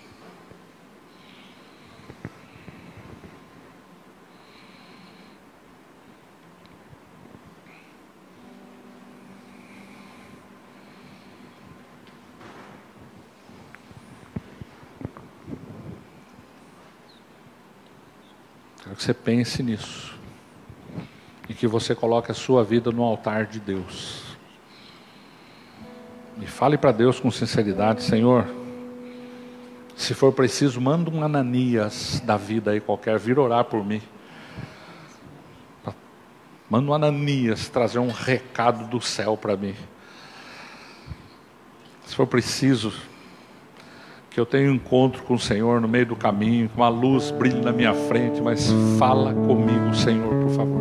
[19.00, 20.14] Que você pense nisso.
[21.48, 24.36] E que você coloque a sua vida no altar de Deus.
[26.38, 28.46] E fale para Deus com sinceridade, Senhor.
[29.96, 34.02] Se for preciso, manda um Ananias da vida aí qualquer vir orar por mim.
[36.68, 39.74] Manda um Ananias trazer um recado do céu para mim.
[42.04, 42.92] Se for preciso,
[44.40, 47.60] eu tenha um encontro com o Senhor no meio do caminho, com a luz brilhe
[47.60, 50.80] na minha frente, mas fala comigo, Senhor, por favor.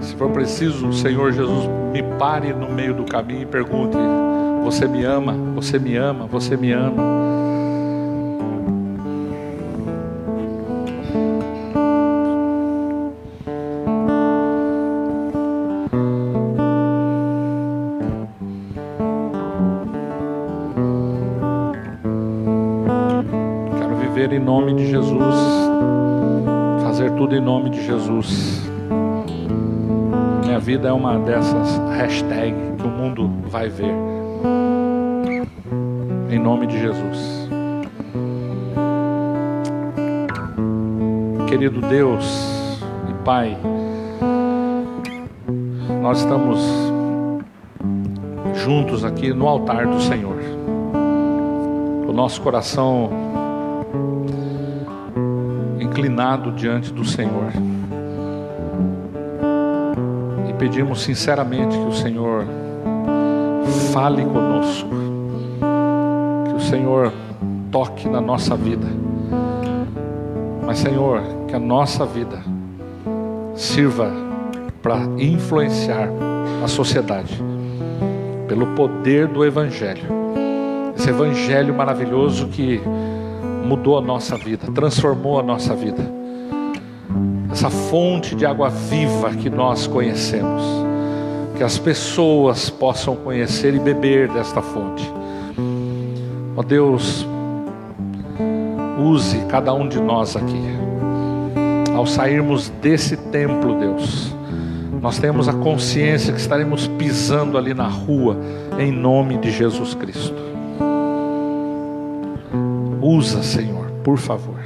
[0.00, 3.96] Se for preciso, Senhor Jesus me pare no meio do caminho e pergunte:
[4.62, 5.32] Você me ama?
[5.54, 6.26] Você me ama?
[6.26, 7.15] Você me ama?
[27.86, 28.68] Jesus.
[30.44, 33.94] Minha vida é uma dessas hashtags que o mundo vai ver.
[36.30, 37.48] Em nome de Jesus.
[41.48, 43.56] Querido Deus e Pai,
[46.02, 46.60] nós estamos
[48.64, 50.36] juntos aqui no altar do Senhor.
[52.08, 53.25] O nosso coração
[56.16, 57.52] inclinado diante do Senhor
[60.58, 62.46] pedimos sinceramente que o Senhor
[63.92, 64.88] fale conosco,
[66.48, 67.12] que o Senhor
[67.70, 68.86] toque na nossa vida.
[70.64, 72.38] Mas, Senhor, que a nossa vida
[73.54, 74.10] sirva
[74.82, 76.08] para influenciar
[76.64, 77.38] a sociedade
[78.48, 80.06] pelo poder do Evangelho.
[80.96, 82.80] Esse Evangelho maravilhoso que
[83.66, 86.16] mudou a nossa vida, transformou a nossa vida
[87.56, 90.62] essa fonte de água viva que nós conhecemos.
[91.56, 95.10] Que as pessoas possam conhecer e beber desta fonte.
[96.54, 97.26] Ó Deus,
[98.98, 100.60] use cada um de nós aqui.
[101.96, 104.34] Ao sairmos desse templo, Deus,
[105.00, 108.36] nós temos a consciência que estaremos pisando ali na rua,
[108.78, 110.35] em nome de Jesus Cristo.
[113.08, 114.58] Usa, Senhor, por favor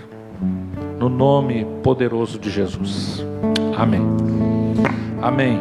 [0.98, 3.24] no nome poderoso de Jesus.
[3.76, 4.02] Amém.
[5.20, 5.59] Amém.